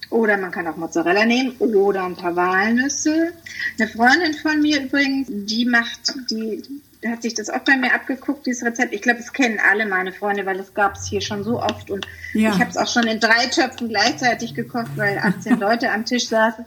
Oder 0.09 0.37
man 0.37 0.51
kann 0.51 0.67
auch 0.67 0.75
Mozzarella 0.75 1.23
nehmen 1.25 1.51
oder 1.59 2.03
ein 2.03 2.15
paar 2.15 2.35
Walnüsse. 2.35 3.31
Eine 3.77 3.87
Freundin 3.89 4.33
von 4.33 4.59
mir 4.61 4.81
übrigens, 4.81 5.27
die 5.29 5.65
macht, 5.65 5.99
die 6.31 6.63
hat 7.07 7.21
sich 7.21 7.33
das 7.35 7.49
auch 7.49 7.59
bei 7.59 7.77
mir 7.77 7.93
abgeguckt, 7.93 8.45
dieses 8.45 8.63
Rezept. 8.65 8.91
Ich 8.93 9.01
glaube, 9.01 9.19
es 9.19 9.31
kennen 9.31 9.59
alle 9.71 9.85
meine 9.85 10.11
Freunde, 10.11 10.45
weil 10.45 10.59
es 10.59 10.73
gab 10.73 10.95
es 10.95 11.05
hier 11.07 11.21
schon 11.21 11.43
so 11.43 11.61
oft. 11.61 11.89
Und 11.91 12.07
Ja. 12.33 12.49
ich 12.53 12.59
habe 12.59 12.69
es 12.71 12.77
auch 12.77 12.91
schon 12.91 13.03
in 13.03 13.19
drei 13.19 13.45
Töpfen 13.47 13.87
gleichzeitig 13.89 14.53
gekocht, 14.55 14.91
weil 14.95 15.17
18 15.19 15.59
Leute 15.59 15.91
am 15.91 16.05
Tisch 16.05 16.27
saßen. 16.27 16.65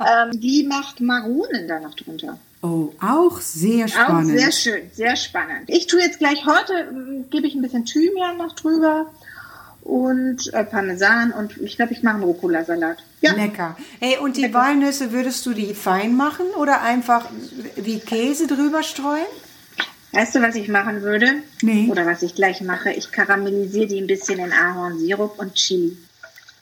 Ähm, 0.00 0.40
die 0.40 0.64
macht 0.64 1.00
Maronen 1.00 1.68
da 1.68 1.78
noch 1.80 1.94
drunter. 1.94 2.38
Oh, 2.62 2.92
auch 3.00 3.40
sehr 3.40 3.86
spannend. 3.86 4.32
Auch 4.32 4.36
sehr 4.38 4.50
schön, 4.50 4.90
sehr 4.92 5.14
spannend. 5.14 5.68
Ich 5.68 5.86
tue 5.86 6.00
jetzt 6.00 6.18
gleich 6.18 6.44
heute, 6.44 6.88
ähm, 6.90 7.26
gebe 7.30 7.46
ich 7.46 7.54
ein 7.54 7.62
bisschen 7.62 7.84
Thymian 7.84 8.36
noch 8.38 8.56
drüber 8.56 9.06
und 9.88 10.52
äh, 10.52 10.64
Parmesan 10.64 11.32
und 11.32 11.56
ich 11.56 11.76
glaube, 11.76 11.94
ich 11.94 12.02
mache 12.02 12.16
einen 12.16 12.24
Rucola-Salat. 12.24 12.98
Ja, 13.22 13.32
Lecker. 13.32 13.74
Hey, 14.00 14.18
und 14.18 14.36
die 14.36 14.52
Walnüsse, 14.52 15.12
würdest 15.12 15.46
du 15.46 15.54
die 15.54 15.72
fein 15.72 16.14
machen 16.14 16.46
oder 16.58 16.82
einfach 16.82 17.26
wie 17.76 17.98
Käse 17.98 18.46
drüber 18.46 18.82
streuen? 18.82 19.26
weißt 20.12 20.34
du, 20.34 20.42
was 20.42 20.54
ich 20.56 20.68
machen 20.68 21.02
würde? 21.02 21.42
Nee. 21.62 21.88
Oder 21.90 22.04
was 22.06 22.22
ich 22.22 22.34
gleich 22.34 22.60
mache? 22.60 22.90
Ich 22.92 23.12
karamellisiere 23.12 23.86
die 23.86 24.00
ein 24.00 24.06
bisschen 24.06 24.38
in 24.38 24.52
Ahornsirup 24.52 25.38
und 25.38 25.54
Chili. 25.54 25.96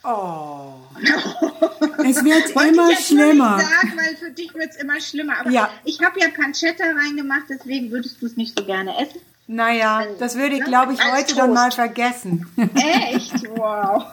Oh. 0.05 0.75
Es 2.09 2.23
wird 2.25 2.51
immer 2.51 2.91
ich 2.91 3.07
schlimmer. 3.07 3.57
nicht 3.57 3.67
sagen, 3.69 3.93
weil 3.97 4.17
für 4.17 4.31
dich 4.31 4.55
wird 4.55 4.71
es 4.71 4.77
immer 4.77 5.01
schlimmer. 5.01 5.41
Aber 5.41 5.51
Ja. 5.51 5.69
ich 5.85 6.01
habe 6.01 6.21
ja 6.21 6.27
Pancetta 6.29 6.85
reingemacht, 6.85 7.45
deswegen 7.49 7.91
würdest 7.91 8.23
du 8.23 8.27
es 8.27 8.37
nicht 8.37 8.57
so 8.57 8.65
gerne 8.65 8.93
essen. 9.01 9.21
Naja, 9.49 10.03
das 10.19 10.37
würde 10.37 10.57
ich, 10.57 10.65
glaube 10.65 10.93
ich, 10.95 11.01
heute 11.01 11.35
dann 11.37 11.49
Toast. 11.51 11.55
mal 11.55 11.71
vergessen. 11.73 12.47
Echt? 12.75 13.49
Wow. 13.57 14.05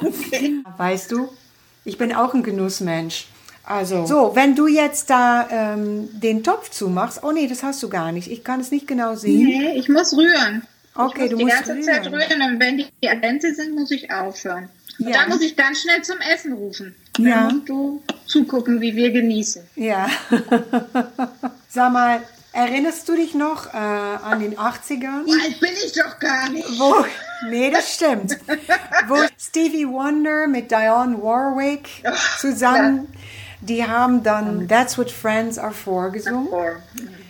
okay. 0.00 0.62
Weißt 0.76 1.10
du, 1.10 1.28
ich 1.84 1.98
bin 1.98 2.14
auch 2.14 2.32
ein 2.34 2.42
Genussmensch. 2.42 3.26
Also, 3.64 4.06
so, 4.06 4.30
wenn 4.34 4.54
du 4.54 4.66
jetzt 4.66 5.10
da 5.10 5.46
ähm, 5.50 6.08
den 6.12 6.42
Topf 6.42 6.70
zumachst, 6.70 7.22
oh 7.22 7.32
nee, 7.32 7.48
das 7.48 7.62
hast 7.62 7.82
du 7.82 7.88
gar 7.90 8.12
nicht. 8.12 8.30
Ich 8.30 8.42
kann 8.44 8.60
es 8.60 8.70
nicht 8.70 8.86
genau 8.86 9.14
sehen. 9.14 9.44
Nee, 9.46 9.72
ich 9.78 9.88
muss 9.88 10.16
rühren. 10.16 10.62
Okay, 10.94 11.24
ich 11.24 11.30
du 11.30 11.36
muss 11.36 11.38
die 11.38 11.44
musst 11.44 11.56
ganze 11.66 11.72
rühren. 11.74 11.84
Zeit 11.84 12.06
rühren 12.12 12.42
und 12.52 12.60
wenn 12.60 12.78
die 12.78 13.08
Adente 13.08 13.52
sind, 13.54 13.74
muss 13.74 13.90
ich 13.90 14.10
aufhören. 14.12 14.68
Und 14.98 15.08
Ja. 15.08 15.20
dann 15.20 15.28
muss 15.28 15.42
ich 15.42 15.54
ganz 15.56 15.82
schnell 15.82 16.02
zum 16.02 16.16
Essen 16.32 16.54
rufen. 16.54 16.94
Ja. 17.18 17.42
Dann 17.48 17.54
musst 17.56 17.68
du 17.68 18.02
zugucken, 18.26 18.80
wie 18.80 18.96
wir 18.96 19.10
genießen. 19.10 19.62
Ja. 19.76 20.08
Sag 21.68 21.92
mal, 21.92 22.20
erinnerst 22.58 23.08
du 23.08 23.14
dich 23.14 23.34
noch 23.34 23.72
äh, 23.72 23.76
an 23.76 24.40
den 24.40 24.56
80ern? 24.56 25.24
Alt 25.42 25.60
bin 25.60 25.70
ich 25.84 25.92
doch 25.92 26.18
gar 26.18 26.48
nicht. 26.48 26.66
Wo, 26.78 27.04
nee, 27.48 27.70
das 27.70 27.94
stimmt. 27.94 28.36
Wo 29.06 29.16
Stevie 29.38 29.86
Wonder 29.86 30.46
mit 30.48 30.70
Dionne 30.70 31.22
Warwick 31.22 31.88
zusammen, 32.38 33.12
die 33.60 33.84
haben 33.86 34.22
dann 34.22 34.66
That's 34.68 34.98
What 34.98 35.10
Friends 35.10 35.58
Are 35.58 35.72
For 35.72 36.10
gesungen. 36.10 36.48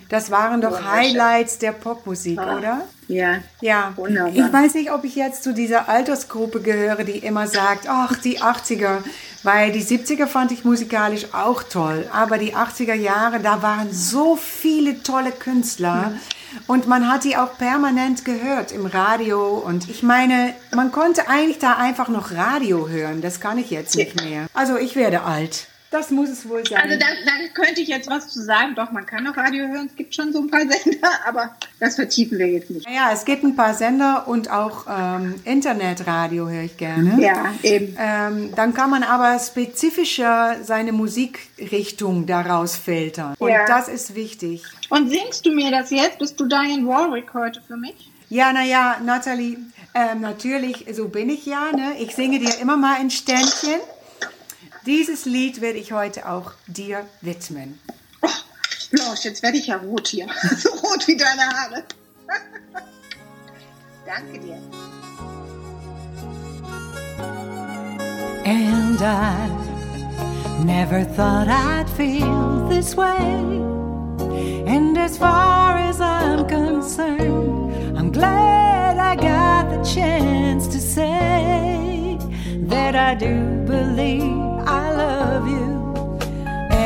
Das 0.08 0.30
waren 0.30 0.62
doch 0.62 0.82
Highlights 0.84 1.58
der 1.58 1.72
Popmusik, 1.72 2.40
oder? 2.40 2.86
Ja. 3.08 3.38
Ja, 3.60 3.92
Wunderbar. 3.96 4.32
ich 4.34 4.52
weiß 4.52 4.74
nicht, 4.74 4.90
ob 4.90 5.04
ich 5.04 5.14
jetzt 5.14 5.42
zu 5.42 5.52
dieser 5.52 5.88
Altersgruppe 5.88 6.60
gehöre, 6.60 7.04
die 7.04 7.18
immer 7.18 7.46
sagt, 7.46 7.86
ach, 7.88 8.16
die 8.16 8.40
80er, 8.40 9.02
weil 9.42 9.72
die 9.72 9.82
70er 9.82 10.26
fand 10.26 10.52
ich 10.52 10.64
musikalisch 10.64 11.26
auch 11.32 11.62
toll, 11.62 12.08
aber 12.12 12.38
die 12.38 12.54
80er 12.54 12.94
Jahre, 12.94 13.40
da 13.40 13.62
waren 13.62 13.92
so 13.92 14.36
viele 14.36 15.02
tolle 15.02 15.32
Künstler. 15.32 16.12
Und 16.66 16.86
man 16.86 17.08
hat 17.08 17.24
die 17.24 17.36
auch 17.36 17.58
permanent 17.58 18.24
gehört 18.24 18.72
im 18.72 18.86
Radio. 18.86 19.58
Und 19.58 19.88
ich 19.88 20.02
meine, 20.02 20.54
man 20.74 20.92
konnte 20.92 21.28
eigentlich 21.28 21.58
da 21.58 21.76
einfach 21.76 22.08
noch 22.08 22.32
Radio 22.32 22.88
hören, 22.88 23.20
das 23.20 23.40
kann 23.40 23.58
ich 23.58 23.70
jetzt 23.70 23.96
nicht 23.96 24.22
mehr. 24.22 24.46
Also 24.54 24.76
ich 24.76 24.96
werde 24.96 25.22
alt. 25.22 25.68
Das 25.90 26.10
muss 26.10 26.28
es 26.28 26.46
wohl 26.46 26.66
sein. 26.66 26.80
Also 26.82 26.98
da, 26.98 27.06
da 27.24 27.32
könnte 27.54 27.80
ich 27.80 27.88
jetzt 27.88 28.10
was 28.10 28.28
zu 28.28 28.42
sagen. 28.42 28.74
Doch, 28.74 28.90
man 28.92 29.06
kann 29.06 29.26
auch 29.26 29.36
Radio 29.36 29.66
hören. 29.68 29.86
Es 29.90 29.96
gibt 29.96 30.14
schon 30.14 30.32
so 30.34 30.40
ein 30.40 30.50
paar 30.50 30.60
Sender, 30.60 31.08
aber 31.26 31.56
das 31.80 31.94
vertiefen 31.94 32.38
wir 32.38 32.46
jetzt 32.46 32.68
nicht. 32.70 32.86
ja, 32.88 33.10
es 33.12 33.24
gibt 33.24 33.42
ein 33.42 33.56
paar 33.56 33.72
Sender 33.74 34.28
und 34.28 34.50
auch 34.50 34.84
ähm, 34.86 35.36
Internetradio 35.44 36.48
höre 36.48 36.64
ich 36.64 36.76
gerne. 36.76 37.16
Ja, 37.22 37.54
eben. 37.62 37.96
Ähm, 37.98 38.52
dann 38.54 38.74
kann 38.74 38.90
man 38.90 39.02
aber 39.02 39.38
spezifischer 39.38 40.56
seine 40.62 40.92
Musikrichtung 40.92 42.26
daraus 42.26 42.76
filtern. 42.76 43.34
Und 43.38 43.50
Ja. 43.50 43.64
das 43.66 43.88
ist 43.88 44.14
wichtig. 44.14 44.62
Und 44.90 45.08
singst 45.08 45.46
du 45.46 45.52
mir 45.52 45.70
das 45.70 45.90
jetzt? 45.90 46.18
Bist 46.18 46.38
du 46.38 46.46
Diane 46.46 46.86
Warwick 46.86 47.32
heute 47.34 47.62
für 47.66 47.76
mich? 47.76 48.10
Ja, 48.28 48.52
naja, 48.52 48.96
Nathalie, 49.02 49.56
ähm, 49.94 50.20
natürlich, 50.20 50.84
so 50.92 51.08
bin 51.08 51.30
ich 51.30 51.46
ja. 51.46 51.72
Ne? 51.72 51.94
Ich 51.98 52.14
singe 52.14 52.38
dir 52.38 52.58
immer 52.60 52.76
mal 52.76 52.96
ein 52.96 53.10
Ständchen. 53.10 53.80
Dieses 54.88 55.26
Lied 55.26 55.60
werde 55.60 55.78
ich 55.78 55.92
heute 55.92 56.26
auch 56.26 56.52
dir 56.66 57.06
widmen. 57.20 57.78
Oh, 58.22 58.28
Blanche, 58.90 59.28
jetzt 59.28 59.42
werde 59.42 59.58
ich 59.58 59.66
ja 59.66 59.76
rot 59.76 60.08
hier. 60.08 60.26
so 60.56 60.70
rot 60.70 61.06
wie 61.06 61.14
deine 61.14 61.42
Haare. 61.42 61.84
Danke 64.06 64.40
dir. 64.40 64.56
And 68.46 69.02
I 69.02 70.64
never 70.64 71.04
thought 71.04 71.48
I'd 71.48 71.90
feel 71.90 72.66
this 72.70 72.96
way. 72.96 73.60
And 74.66 74.96
as 74.96 75.18
far 75.18 75.76
as 75.76 76.00
I'm 76.00 76.46
concerned, 76.46 77.94
I'm 77.94 78.10
glad 78.10 78.96
I 78.96 79.16
got 79.16 79.68
the 79.68 79.84
chance 79.84 80.66
to 80.68 80.80
say 80.80 82.16
that 82.68 82.94
I 82.94 83.14
do 83.14 83.66
believe 83.66 84.38
I 84.38 84.47
love 85.08 85.46
you. 85.56 85.68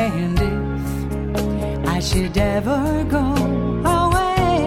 And 0.05 0.37
if 0.39 1.87
I 1.95 1.99
should 2.09 2.37
ever 2.55 2.81
go 3.17 3.27
away, 4.01 4.59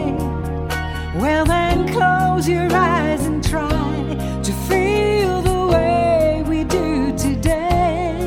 well, 1.23 1.45
then 1.55 1.79
close 1.97 2.45
your 2.55 2.69
eyes 2.91 3.23
and 3.29 3.39
try 3.53 3.93
to 4.47 4.53
feel 4.69 5.35
the 5.51 5.61
way 5.75 6.45
we 6.53 6.59
do 6.79 6.89
today. 7.27 8.19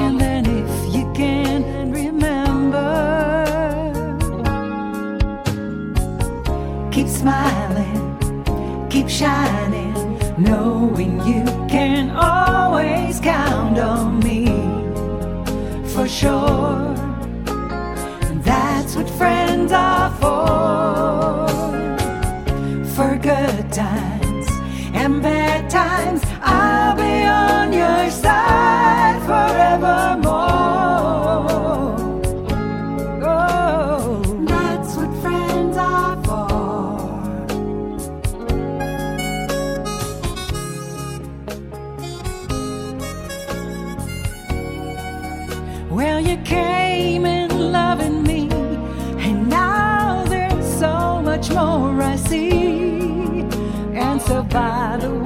And 0.00 0.12
then, 0.22 0.42
if 0.60 0.72
you 0.94 1.04
can 1.20 1.60
remember, 2.02 2.90
keep 6.94 7.08
smiling, 7.20 7.98
keep 8.92 9.08
shining, 9.20 9.94
knowing 10.46 11.12
you 11.30 11.42
can 11.74 12.02
always 12.10 13.18
count 13.20 13.39
sure. 16.10 16.94
That's 18.42 18.96
what 18.96 19.08
friends 19.10 19.70
are 19.72 20.10
for. 20.20 21.48
For 22.94 23.16
good 23.16 23.72
times 23.72 24.48
and 24.92 25.22
bad 25.22 25.70
times, 25.70 26.22
I'll 26.42 26.96
be 26.96 27.24
on 27.24 27.72
your 27.72 28.10
side 28.10 28.49
acabado. 54.50 55.19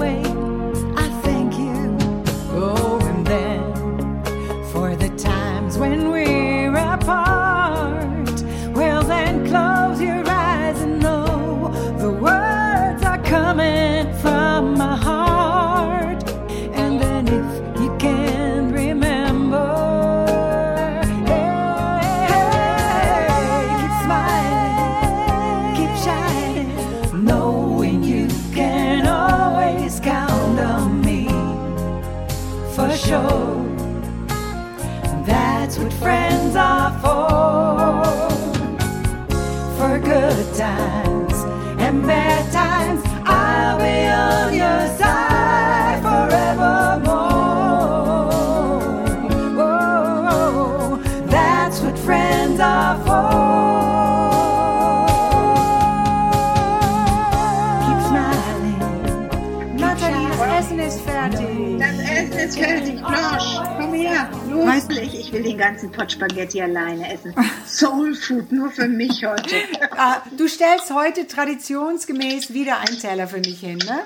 Will 65.34 65.42
den 65.42 65.58
ganzen 65.58 65.90
Pot 65.90 66.12
Spaghetti 66.12 66.62
alleine 66.62 67.12
essen. 67.12 67.34
Soul 67.66 68.14
Food, 68.14 68.52
nur 68.52 68.70
für 68.70 68.88
mich 68.88 69.24
heute. 69.24 69.56
Ah, 69.96 70.22
du 70.36 70.48
stellst 70.48 70.92
heute 70.92 71.26
traditionsgemäß 71.26 72.52
wieder 72.52 72.78
einen 72.78 72.98
Teller 72.98 73.28
für 73.28 73.38
mich 73.38 73.60
hin, 73.60 73.78
ne? 73.78 74.00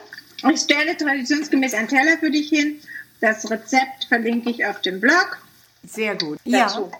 Ich 0.50 0.60
stelle 0.60 0.96
traditionsgemäß 0.96 1.74
einen 1.74 1.88
Teller 1.88 2.18
für 2.18 2.30
dich 2.30 2.48
hin. 2.48 2.78
Das 3.20 3.50
Rezept 3.50 4.04
verlinke 4.08 4.50
ich 4.50 4.64
auf 4.66 4.80
dem 4.80 5.00
Blog. 5.00 5.38
Sehr 5.84 6.16
gut. 6.16 6.38
Ja. 6.44 6.64
Dazu. 6.64 6.90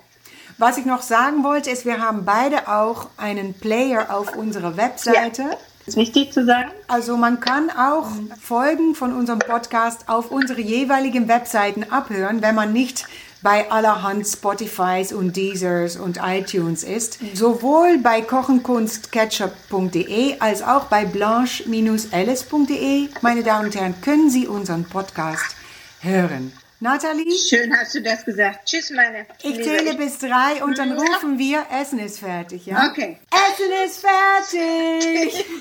Was 0.57 0.79
ich 0.79 0.87
noch 0.87 1.03
sagen 1.03 1.45
wollte, 1.45 1.71
ist, 1.71 1.85
wir 1.85 2.01
haben 2.01 2.25
beide 2.25 2.69
auch 2.69 3.09
einen 3.17 3.55
Player 3.55 4.07
auf 4.11 4.37
unserer 4.37 4.77
Webseite. 4.77 5.57
Ist 5.87 5.97
wichtig 5.97 6.33
zu 6.33 6.45
sagen. 6.45 6.71
Also 6.89 7.17
man 7.17 7.41
kann 7.41 7.71
auch 7.71 8.11
Folgen 8.43 8.95
von 8.95 9.15
unserem 9.15 9.39
Podcast 9.39 10.09
auf 10.09 10.31
unsere 10.31 10.61
jeweiligen 10.61 11.29
Webseiten 11.29 11.85
abhören, 11.91 12.43
wenn 12.43 12.55
man 12.55 12.73
nicht 12.73 13.07
bei 13.43 13.71
allerhand 13.71 14.27
Spotifys 14.27 15.13
und 15.13 15.37
Deezers 15.37 15.97
und 15.97 16.19
iTunes 16.23 16.85
ist. 16.85 17.19
Sowohl 17.35 17.99
bei 17.99 18.23
kochenkunstketchup.de 18.23 20.41
als 20.41 20.63
auch 20.63 20.87
bei 20.87 21.05
blanche-alice.de. 21.05 23.09
Meine 23.21 23.43
Damen 23.43 23.67
und 23.67 23.77
Herren, 23.77 24.01
können 24.01 24.31
Sie 24.31 24.47
unseren 24.47 24.85
Podcast 24.85 25.55
hören. 26.01 26.53
Nathalie? 26.81 27.37
Schön 27.37 27.73
hast 27.77 27.95
du 27.97 28.03
das 28.03 28.25
gesagt. 28.25 28.67
Tschüss, 28.67 28.91
meine. 28.91 29.27
Ich 29.43 29.57
Liebe. 29.57 29.65
zähle 29.65 29.95
bis 29.95 30.19
drei 30.19 30.63
und 30.63 30.79
dann 30.79 30.93
rufen 30.93 31.37
wir, 31.37 31.65
Essen 31.81 31.99
ist 31.99 32.21
fertig, 32.21 32.67
ja? 32.67 32.89
Okay. 32.91 33.19
Essen 33.33 33.73
ist 33.85 34.01
fertig! 34.01 35.45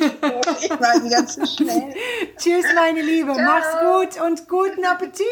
Ich 0.60 0.70
war 0.70 1.04
wieder 1.04 1.26
zu 1.26 1.46
schnell. 1.46 1.94
Tschüss, 2.38 2.66
meine 2.76 3.02
Liebe. 3.02 3.34
Mach's 3.34 3.68
gut 3.82 4.22
und 4.24 4.48
guten 4.48 4.86
Appetit! 4.86 5.26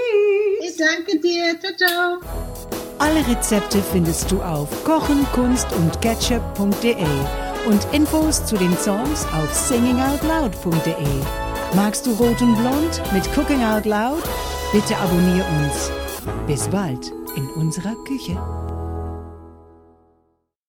Ich 0.61 0.75
danke 0.77 1.19
dir. 1.19 1.59
Ciao, 1.59 1.73
ciao. 1.75 2.17
Alle 2.97 3.27
Rezepte 3.27 3.83
findest 3.91 4.31
du 4.31 4.41
auf 4.41 4.69
kochen, 4.85 5.25
kunst 5.33 5.67
und 5.73 6.01
ketchup.de 6.01 6.95
und 7.67 7.85
Infos 7.93 8.45
zu 8.45 8.55
den 8.57 8.75
Songs 8.77 9.25
auf 9.33 9.53
singingoutloud.de. 9.53 10.95
Magst 11.75 12.05
du 12.05 12.11
Rot 12.11 12.41
und 12.41 12.55
Blond 12.55 13.01
mit 13.13 13.23
Cooking 13.35 13.63
Out 13.63 13.85
Loud? 13.85 14.23
Bitte 14.71 14.97
abonnier 14.97 15.45
uns. 15.59 15.91
Bis 16.47 16.67
bald 16.67 17.13
in 17.35 17.47
unserer 17.51 17.95
Küche. 18.03 18.35